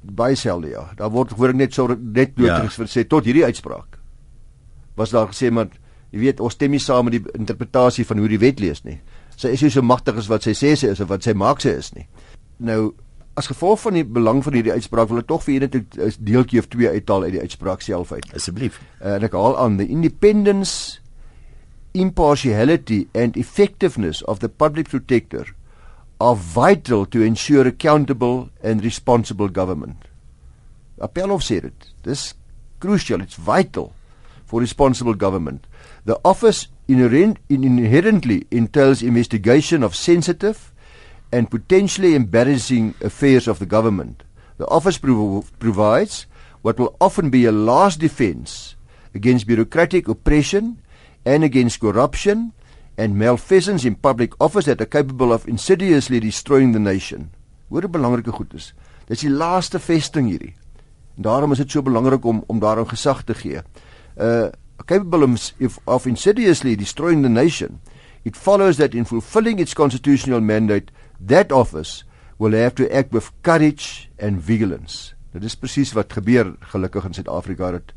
Baie 0.02 0.36
selde 0.36 0.70
ja. 0.70 0.92
Daar 0.96 1.10
word 1.10 1.32
hoor 1.32 1.50
ek 1.50 1.56
net 1.56 1.74
so 1.74 1.88
net 1.88 2.38
notiges 2.38 2.78
ja. 2.78 2.86
sê 2.86 3.08
tot 3.08 3.26
hierdie 3.26 3.46
uitspraak. 3.46 3.98
Was 4.96 5.10
daar 5.10 5.28
gesê 5.28 5.52
maar 5.52 5.68
Jy 6.12 6.22
weet, 6.22 6.40
ons 6.44 6.56
stem 6.56 6.72
nie 6.72 6.80
saam 6.80 7.10
met 7.10 7.18
die 7.18 7.36
interpretasie 7.36 8.06
van 8.08 8.22
hoe 8.22 8.30
die 8.32 8.40
wet 8.40 8.62
lees 8.64 8.84
nie. 8.88 8.96
Sy 9.38 9.52
is 9.54 9.64
nie 9.66 9.74
so 9.74 9.84
magtig 9.84 10.18
as 10.18 10.30
wat 10.32 10.48
sy 10.48 10.54
sê 10.56 10.74
sy 10.80 10.94
is 10.94 11.02
of 11.04 11.12
wat 11.12 11.26
sy 11.28 11.36
maak 11.38 11.60
sy 11.62 11.76
is 11.78 11.92
nie. 11.98 12.08
Nou, 12.64 12.94
as 13.38 13.50
gevolg 13.52 13.82
van 13.84 14.00
die 14.00 14.06
belang 14.08 14.40
van 14.46 14.56
hierdie 14.58 14.74
uitspraak 14.74 15.12
wil 15.12 15.22
ek 15.22 15.28
tog 15.30 15.44
vir 15.46 15.54
julle 15.58 15.70
'n 15.70 16.14
deeltjie 16.26 16.60
of 16.60 16.70
twee 16.72 16.90
uithaal 16.90 17.28
uit 17.28 17.34
die 17.36 17.44
uitspraak 17.44 17.82
self 17.82 18.12
uit. 18.12 18.26
Asseblief. 18.34 18.80
Uh, 19.02 19.16
en 19.20 19.24
ek 19.24 19.34
haal 19.34 19.58
aan 19.58 19.78
the 19.78 19.86
independence 19.86 21.00
impartiality 22.00 23.08
and 23.14 23.36
effectiveness 23.38 24.22
of 24.24 24.40
the 24.40 24.50
public 24.50 24.90
protector 24.90 25.46
are 26.20 26.36
vital 26.36 27.06
to 27.06 27.22
ensure 27.22 27.68
accountable 27.68 28.50
and 28.64 28.84
responsible 28.84 29.48
government. 29.48 29.98
Appelhof 31.00 31.44
sê 31.44 31.62
dit. 31.62 31.94
Dis 32.04 32.34
crucial, 32.80 33.22
it's 33.22 33.36
vital 33.36 33.94
for 34.46 34.60
responsible 34.60 35.14
government. 35.14 35.68
The 36.06 36.20
office 36.24 36.68
inherent, 36.88 37.38
inherently 37.50 38.48
entails 38.50 39.04
investigation 39.04 39.84
of 39.84 39.96
sensitive 39.96 40.74
and 41.32 41.52
potentially 41.52 42.16
embarrassing 42.16 42.96
affairs 43.02 43.48
of 43.48 43.60
the 43.60 43.66
government. 43.66 44.24
The 44.58 44.68
office 44.68 44.98
prov- 44.98 45.52
provides 45.60 46.26
what 46.62 46.80
will 46.80 46.96
often 47.00 47.30
be 47.30 47.46
a 47.46 47.52
last 47.52 48.00
defense 48.00 48.76
against 49.14 49.48
bureaucratic 49.48 50.08
oppression 50.08 50.82
and 51.28 51.44
against 51.44 51.80
corruption 51.80 52.54
and 52.98 53.18
malfeasance 53.18 53.86
in 53.86 53.96
public 53.96 54.34
office 54.40 54.66
that 54.66 54.82
are 54.82 54.86
capable 54.86 55.34
of 55.34 55.48
insidiously 55.48 56.20
destroying 56.20 56.72
the 56.72 56.80
nation. 56.80 57.32
Hoor 57.70 57.84
'n 57.84 57.92
belangrike 57.92 58.32
goed 58.32 58.54
is. 58.54 58.74
Dis 59.08 59.20
die 59.20 59.30
laaste 59.30 59.80
vesting 59.80 60.30
hierdie. 60.30 60.56
En 61.18 61.24
daarom 61.24 61.52
is 61.52 61.58
dit 61.58 61.72
so 61.72 61.82
belangrik 61.82 62.26
om 62.26 62.44
om 62.48 62.60
daaraan 62.60 62.90
gesag 62.90 63.24
te 63.24 63.34
gee. 63.34 63.62
Uh 64.16 64.48
capable 64.86 65.24
of, 65.60 65.80
of 65.84 66.06
insidiously 66.06 66.76
destroying 66.76 67.24
the 67.24 67.30
nation, 67.30 67.80
it 68.24 68.38
follows 68.38 68.78
that 68.78 68.94
in 68.94 69.06
fulfilling 69.06 69.60
its 69.60 69.74
constitutional 69.74 70.40
mandate, 70.40 70.92
that 71.28 71.52
office 71.52 72.06
will 72.38 72.54
have 72.54 72.76
to 72.76 72.88
act 72.90 73.12
with 73.12 73.32
courage 73.42 74.10
and 74.20 74.42
vigilance. 74.42 75.14
Dit 75.32 75.44
is 75.44 75.56
presies 75.56 75.94
wat 75.94 76.14
gebeur 76.14 76.56
gelukkig 76.60 77.06
in 77.06 77.14
Suid-Afrika 77.14 77.72
dat 77.72 77.92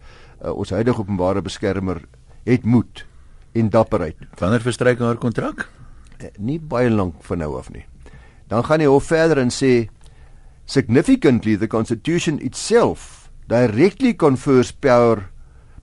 uh, 0.45 0.51
ons 0.51 0.71
huidige 0.71 1.01
openbare 1.01 1.43
beskermer 1.43 2.03
het 2.45 2.65
moed 2.65 3.05
en 3.53 3.71
dapperheid. 3.71 4.17
Wanneer 4.39 4.65
verstryk 4.65 4.99
haar 4.99 5.19
kontrak? 5.21 5.69
Uh, 6.21 6.29
nie 6.39 6.59
baie 6.61 6.91
lank 6.91 7.23
van 7.27 7.43
nou 7.43 7.57
af 7.59 7.71
nie. 7.75 7.85
Dan 8.51 8.65
gaan 8.67 8.83
hy 8.83 8.89
hof 8.91 9.11
verder 9.11 9.41
en 9.43 9.53
sê 9.55 9.89
significantly 10.71 11.57
the 11.57 11.67
constitution 11.71 12.39
itself 12.45 13.31
directly 13.51 14.15
confers 14.15 14.71
power 14.71 15.31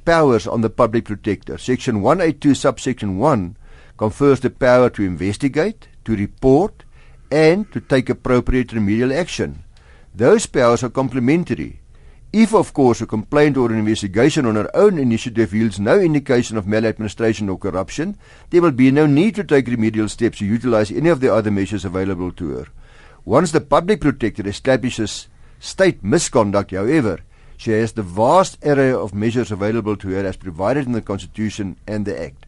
powers 0.07 0.47
on 0.47 0.61
the 0.61 0.69
public 0.69 1.03
protector. 1.05 1.57
Section 1.57 2.01
182 2.01 2.55
subsection 2.55 3.17
1 3.19 3.57
confers 3.97 4.39
the 4.39 4.49
power 4.49 4.89
to 4.89 5.03
investigate, 5.03 5.89
to 6.05 6.15
report 6.15 6.85
and 7.29 7.69
to 7.73 7.81
take 7.81 8.09
appropriate 8.09 8.71
remedial 8.71 9.11
action. 9.11 9.63
Those 10.15 10.45
powers 10.45 10.83
are 10.83 10.89
complementary. 10.89 11.81
If 12.37 12.53
of 12.53 12.71
course 12.71 13.01
a 13.01 13.07
complaint 13.07 13.57
or 13.57 13.71
an 13.71 13.79
investigation 13.79 14.45
on 14.45 14.57
her 14.57 14.69
own 14.75 14.99
initiative 14.99 15.55
yields 15.55 15.79
no 15.79 15.99
indication 15.99 16.55
of 16.55 16.67
maladministration 16.67 17.49
or 17.49 17.57
corruption, 17.57 18.15
there 18.51 18.61
will 18.61 18.77
be 18.83 18.91
no 18.91 19.07
need 19.07 19.33
to 19.37 19.43
take 19.43 19.65
remedial 19.65 20.07
steps 20.07 20.37
to 20.37 20.45
utilize 20.45 20.91
any 20.91 21.09
of 21.09 21.19
the 21.19 21.33
other 21.33 21.49
measures 21.49 21.83
available 21.83 22.31
to 22.33 22.49
her. 22.49 22.67
Once 23.25 23.51
the 23.51 23.59
public 23.59 24.01
protector 24.01 24.47
establishes 24.47 25.27
state 25.59 26.03
misconduct, 26.03 26.69
however, 26.69 27.21
She 27.57 27.71
has 27.71 27.93
the 27.93 28.03
vast 28.03 28.63
array 28.63 28.91
of 28.91 29.15
measures 29.15 29.51
available 29.51 29.97
to 29.97 30.09
her 30.09 30.23
as 30.23 30.37
provided 30.37 30.85
in 30.85 30.91
the 30.91 31.01
Constitution 31.01 31.75
and 31.87 32.05
the 32.05 32.13
Act. 32.21 32.45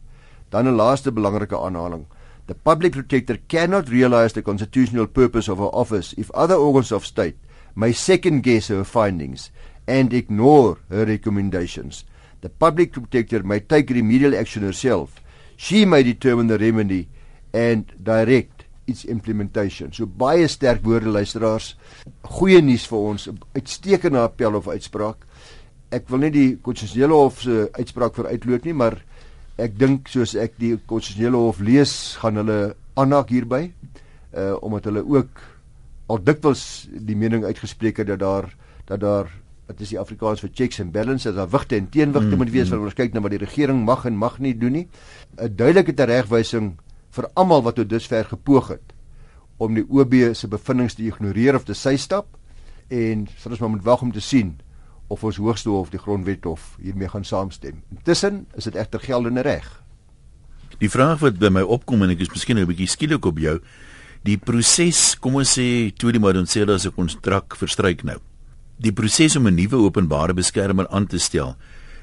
Dan 0.52 0.68
'n 0.68 0.76
laaste 0.76 1.10
belangrike 1.10 1.58
aanhaling. 1.58 2.06
The 2.46 2.54
public 2.54 2.92
protector 2.92 3.38
cannot 3.48 3.90
realize 3.90 4.34
the 4.34 4.42
constitutional 4.42 5.08
purpose 5.08 5.48
of 5.48 5.58
her 5.58 5.74
office 5.82 6.14
if 6.16 6.30
other 6.30 6.54
organs 6.54 6.92
of 6.92 7.04
state 7.04 7.36
may 7.74 7.92
second 7.92 8.42
guess 8.42 8.68
her 8.68 8.84
findings 8.84 9.50
and 9.90 10.14
ignore 10.14 10.78
her 10.88 11.04
recommendations. 11.04 12.04
The 12.40 12.48
public 12.48 12.92
protector 12.92 13.42
may 13.42 13.60
take 13.60 13.90
remedial 13.90 14.36
action 14.38 14.62
herself. 14.62 15.20
She 15.56 15.84
may 15.84 16.02
determine 16.02 16.46
the 16.46 16.58
remedy 16.58 17.08
and 17.52 17.84
direct 18.02 18.64
its 18.86 19.04
implementation. 19.04 19.92
So 19.92 20.06
baie 20.06 20.46
sterk 20.48 20.82
woorde 20.86 21.10
luisteraars. 21.10 21.74
Goeie 22.38 22.62
nuus 22.62 22.86
vir 22.90 23.10
ons, 23.10 23.26
uitstekende 23.58 24.22
appel 24.22 24.56
of 24.58 24.70
uitspraak. 24.70 25.26
Ek 25.90 26.06
wil 26.10 26.24
nie 26.24 26.32
die 26.34 26.48
konstitusionele 26.62 27.18
hof 27.18 27.42
se 27.42 27.66
uitspraak 27.76 28.14
vir 28.18 28.30
uitloop 28.30 28.66
nie, 28.66 28.76
maar 28.78 29.00
ek 29.60 29.74
dink 29.78 30.08
soos 30.08 30.36
ek 30.38 30.54
die 30.62 30.76
konstitusionele 30.88 31.42
hof 31.48 31.60
lees, 31.66 31.94
gaan 32.22 32.38
hulle 32.40 32.60
aanhaak 33.00 33.34
hierby. 33.34 33.66
Uh 34.30 34.54
omdat 34.62 34.86
hulle 34.86 35.02
ook 35.02 35.42
al 36.10 36.22
dikwels 36.22 36.64
die 36.90 37.18
mening 37.18 37.44
uitgespreek 37.44 37.98
het 38.02 38.12
dat 38.14 38.22
daar 38.22 38.46
dat 38.86 39.02
daar 39.02 39.30
wat 39.70 39.82
is 39.84 39.92
die 39.94 40.00
Afrikaans 40.00 40.42
vir 40.42 40.50
checks 40.50 40.80
and 40.82 40.90
balances, 40.94 41.36
daar 41.36 41.50
wigte 41.50 41.78
en 41.78 41.86
teenwigte 41.94 42.32
mm, 42.32 42.40
moet 42.42 42.50
wees 42.50 42.66
mm. 42.66 42.74
wanneer 42.74 42.90
ons 42.90 42.98
kyk 42.98 43.14
na 43.14 43.22
wat 43.22 43.34
die 43.36 43.42
regering 43.42 43.84
mag 43.86 44.06
en 44.08 44.16
mag 44.18 44.38
nie 44.42 44.54
doen 44.58 44.74
nie. 44.80 44.86
'n 45.38 45.54
Duidelike 45.56 45.94
teregwysing 45.94 46.72
vir 47.14 47.28
almal 47.38 47.62
wat 47.62 47.78
tot 47.78 47.90
dusver 47.90 48.26
gepoog 48.26 48.72
het 48.74 48.94
om 49.62 49.76
die 49.76 49.84
OB 49.86 50.34
se 50.34 50.48
bevindinge 50.48 50.96
te 50.96 51.04
ignoreer 51.06 51.54
of 51.54 51.64
te 51.68 51.74
systap 51.74 52.26
en 52.88 53.28
sal 53.38 53.54
ons 53.54 53.60
maar 53.60 53.70
moet 53.76 53.86
wag 53.86 54.02
om 54.02 54.12
te 54.12 54.22
sien 54.24 54.56
of 55.08 55.22
ons 55.24 55.38
hoogste 55.38 55.70
hof 55.70 55.90
die 55.90 56.00
grondwet 56.02 56.44
hof 56.44 56.74
hiermee 56.80 57.08
gaan 57.08 57.24
saamstem. 57.24 57.82
Intussen 57.94 58.46
is 58.56 58.66
dit 58.66 58.74
egter 58.74 59.00
geldende 59.00 59.44
reg. 59.46 59.68
Die 60.78 60.90
vraag 60.90 61.20
wat 61.20 61.38
by 61.38 61.50
my 61.50 61.62
opkom 61.62 62.02
en 62.02 62.10
ek 62.10 62.26
is 62.26 62.32
miskien 62.34 62.58
'n 62.58 62.66
bietjie 62.66 62.88
skielik 62.88 63.24
op 63.26 63.38
jou, 63.38 63.60
die 64.24 64.38
proses, 64.38 65.14
kom 65.14 65.36
ons 65.36 65.58
sê 65.58 65.92
toe 65.94 66.12
die 66.12 66.20
Madonsela 66.20 66.78
se 66.78 66.90
kontrak 66.90 67.54
verstryk 67.54 68.02
nou 68.02 68.18
die 68.80 68.92
proses 68.92 69.36
om 69.36 69.46
'n 69.46 69.54
nuwe 69.54 69.76
openbare 69.76 70.34
beskermer 70.34 70.88
aan 70.88 71.06
te 71.06 71.18
stel 71.18 71.56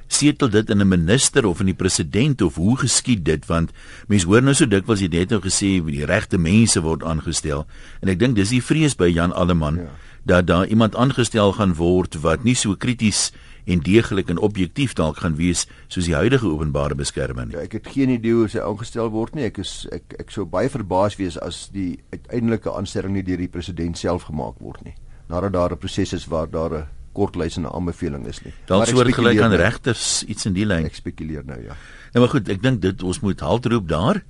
setel 0.08 0.50
dit 0.50 0.70
in 0.70 0.82
'n 0.82 0.88
minister 0.88 1.46
of 1.46 1.60
in 1.60 1.66
die 1.66 1.76
president 1.76 2.42
of 2.42 2.56
hoe 2.56 2.78
geskied 2.78 3.26
dit 3.26 3.46
want 3.46 3.72
mense 4.08 4.26
hoor 4.26 4.42
nou 4.42 4.54
so 4.54 4.66
dikwels 4.66 5.00
jy 5.00 5.10
het 5.12 5.30
nou 5.30 5.42
gesê 5.42 5.84
die 5.84 6.06
regte 6.06 6.38
mense 6.38 6.82
word 6.82 7.04
aangestel 7.04 7.66
en 8.02 8.10
ek 8.10 8.20
dink 8.20 8.36
dis 8.36 8.50
die 8.50 8.62
vrees 8.62 8.96
by 8.96 9.10
Jan 9.10 9.34
Alleman 9.34 9.76
ja. 9.76 9.90
dat 10.24 10.48
daar 10.48 10.68
iemand 10.68 10.96
aangestel 10.96 11.54
gaan 11.54 11.76
word 11.76 12.22
wat 12.22 12.44
nie 12.44 12.56
so 12.56 12.76
krities 12.76 13.32
en 13.66 13.80
deeglik 13.80 14.30
en 14.30 14.38
objektief 14.38 14.94
dalk 14.94 15.18
gaan 15.18 15.36
wees 15.36 15.68
soos 15.88 16.06
die 16.06 16.16
huidige 16.16 16.48
openbare 16.48 16.96
beskermer 16.96 17.46
nie. 17.46 17.54
Ja, 17.54 17.60
ek 17.60 17.74
het 17.74 17.88
geen 17.88 18.10
idee 18.10 18.32
hoe 18.32 18.48
hy 18.48 18.60
aangestel 18.60 19.10
word 19.10 19.36
nie. 19.36 19.44
Ek 19.44 19.58
is 19.58 19.88
ek 19.92 20.16
ek 20.20 20.32
sou 20.32 20.46
baie 20.46 20.70
verbaas 20.70 21.18
wees 21.18 21.38
as 21.38 21.68
die 21.74 22.00
uiteindelike 22.12 22.72
aanstelling 22.72 23.14
nie 23.14 23.24
deur 23.24 23.38
die 23.38 23.52
president 23.52 23.98
self 23.98 24.24
gemaak 24.24 24.56
word 24.60 24.86
nie 24.86 24.96
nadat 25.28 25.54
daar 25.54 25.72
'n 25.72 25.78
proses 25.78 26.14
is 26.14 26.26
waar 26.26 26.50
daar 26.50 26.74
'n 26.74 26.88
kortlysende 27.14 27.72
aanbeveling 27.72 28.26
is 28.28 28.42
nie. 28.44 28.54
Dalk 28.66 28.86
soort 28.86 29.14
gelyk 29.14 29.42
aan 29.42 29.54
regters 29.54 30.24
iets 30.24 30.46
in 30.46 30.54
die 30.54 30.66
lyn. 30.66 30.86
Ek 30.86 30.96
spekuleer 30.96 31.46
nou 31.46 31.60
ja. 31.62 31.76
Nou 32.14 32.26
maar 32.26 32.34
goed, 32.34 32.50
ek 32.50 32.62
dink 32.62 32.82
dit 32.82 33.04
ons 33.04 33.20
moet 33.20 33.40
haltroep 33.40 33.88
daar. 33.88 34.24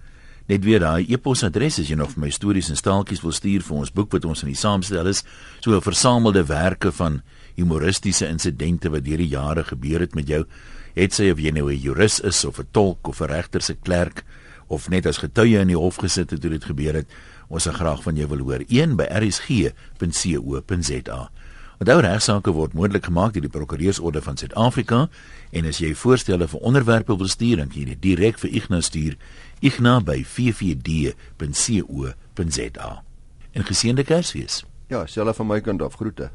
Net 0.47 0.63
weer 0.63 0.79
daai 0.79 1.03
e-posadres 1.11 1.79
as 1.79 1.89
jy 1.89 1.97
nog 1.99 2.13
vir 2.15 2.21
my 2.23 2.29
stories 2.29 2.69
en 2.69 2.79
staaltjies 2.79 3.21
wil 3.21 3.35
stuur 3.35 3.65
vir 3.67 3.77
ons 3.77 3.91
boek 3.91 4.11
wat 4.11 4.25
ons 4.25 4.43
in 4.43 4.47
die 4.53 4.55
saamstel 4.55 5.07
is, 5.07 5.23
so 5.59 5.75
'n 5.75 5.81
versamelde 5.81 6.45
werke 6.47 6.91
van 6.91 7.21
humoristiese 7.57 8.27
insidente 8.27 8.89
wat 8.89 9.03
deur 9.03 9.17
die 9.17 9.27
jare 9.27 9.63
gebeur 9.63 9.99
het 9.99 10.15
met 10.15 10.27
jou. 10.27 10.45
Het 10.95 11.13
sy 11.13 11.29
of 11.31 11.39
jy 11.39 11.51
nou 11.51 11.69
'n 11.69 11.81
jurist 11.81 12.23
is 12.23 12.45
of 12.45 12.59
'n 12.59 12.67
tolk 12.71 13.07
of 13.07 13.21
'n 13.21 13.27
regter 13.27 13.61
se 13.61 13.75
klerk 13.75 14.23
of 14.67 14.89
net 14.89 15.05
as 15.05 15.17
getuie 15.17 15.59
in 15.59 15.67
die 15.67 15.77
hof 15.77 15.97
gesit 15.97 16.31
het 16.31 16.41
toe 16.41 16.49
dit 16.49 16.63
gebeur 16.63 16.93
het. 16.93 17.07
Ons 17.47 17.63
sal 17.67 17.75
graag 17.77 18.01
van 18.03 18.15
jou 18.19 18.27
wil 18.31 18.43
hoor. 18.47 18.61
1 18.67 18.95
by 18.99 19.05
rsg.co.za. 19.21 21.19
Onthou 21.77 21.99
regsaake 22.01 22.51
word 22.57 22.73
moontlik 22.73 23.05
gemaak 23.05 23.33
deur 23.35 23.45
die 23.45 23.53
Prokureursorde 23.53 24.21
van 24.25 24.37
Suid-Afrika 24.39 24.99
en 25.53 25.63
as 25.69 25.77
jy 25.83 25.91
voorstelle 25.95 26.47
vir 26.49 26.63
onderwerpe 26.65 27.13
wil 27.13 27.29
stuur, 27.29 27.57
dan 27.61 27.69
kan 27.69 27.79
jy 27.83 27.87
dit 27.93 28.01
direk 28.01 28.35
vir 28.41 28.49
Ignas 28.61 28.89
stuur. 28.89 29.13
Ignas 29.61 30.01
by 30.07 30.19
44d.co.za. 30.25 32.89
En 33.53 33.63
geseënde 33.69 34.03
Kersfees. 34.03 34.65
Ja, 34.89 35.05
selfs 35.05 35.37
van 35.37 35.47
my 35.47 35.61
kant 35.61 35.81
af 35.85 35.95
groete. 36.01 36.31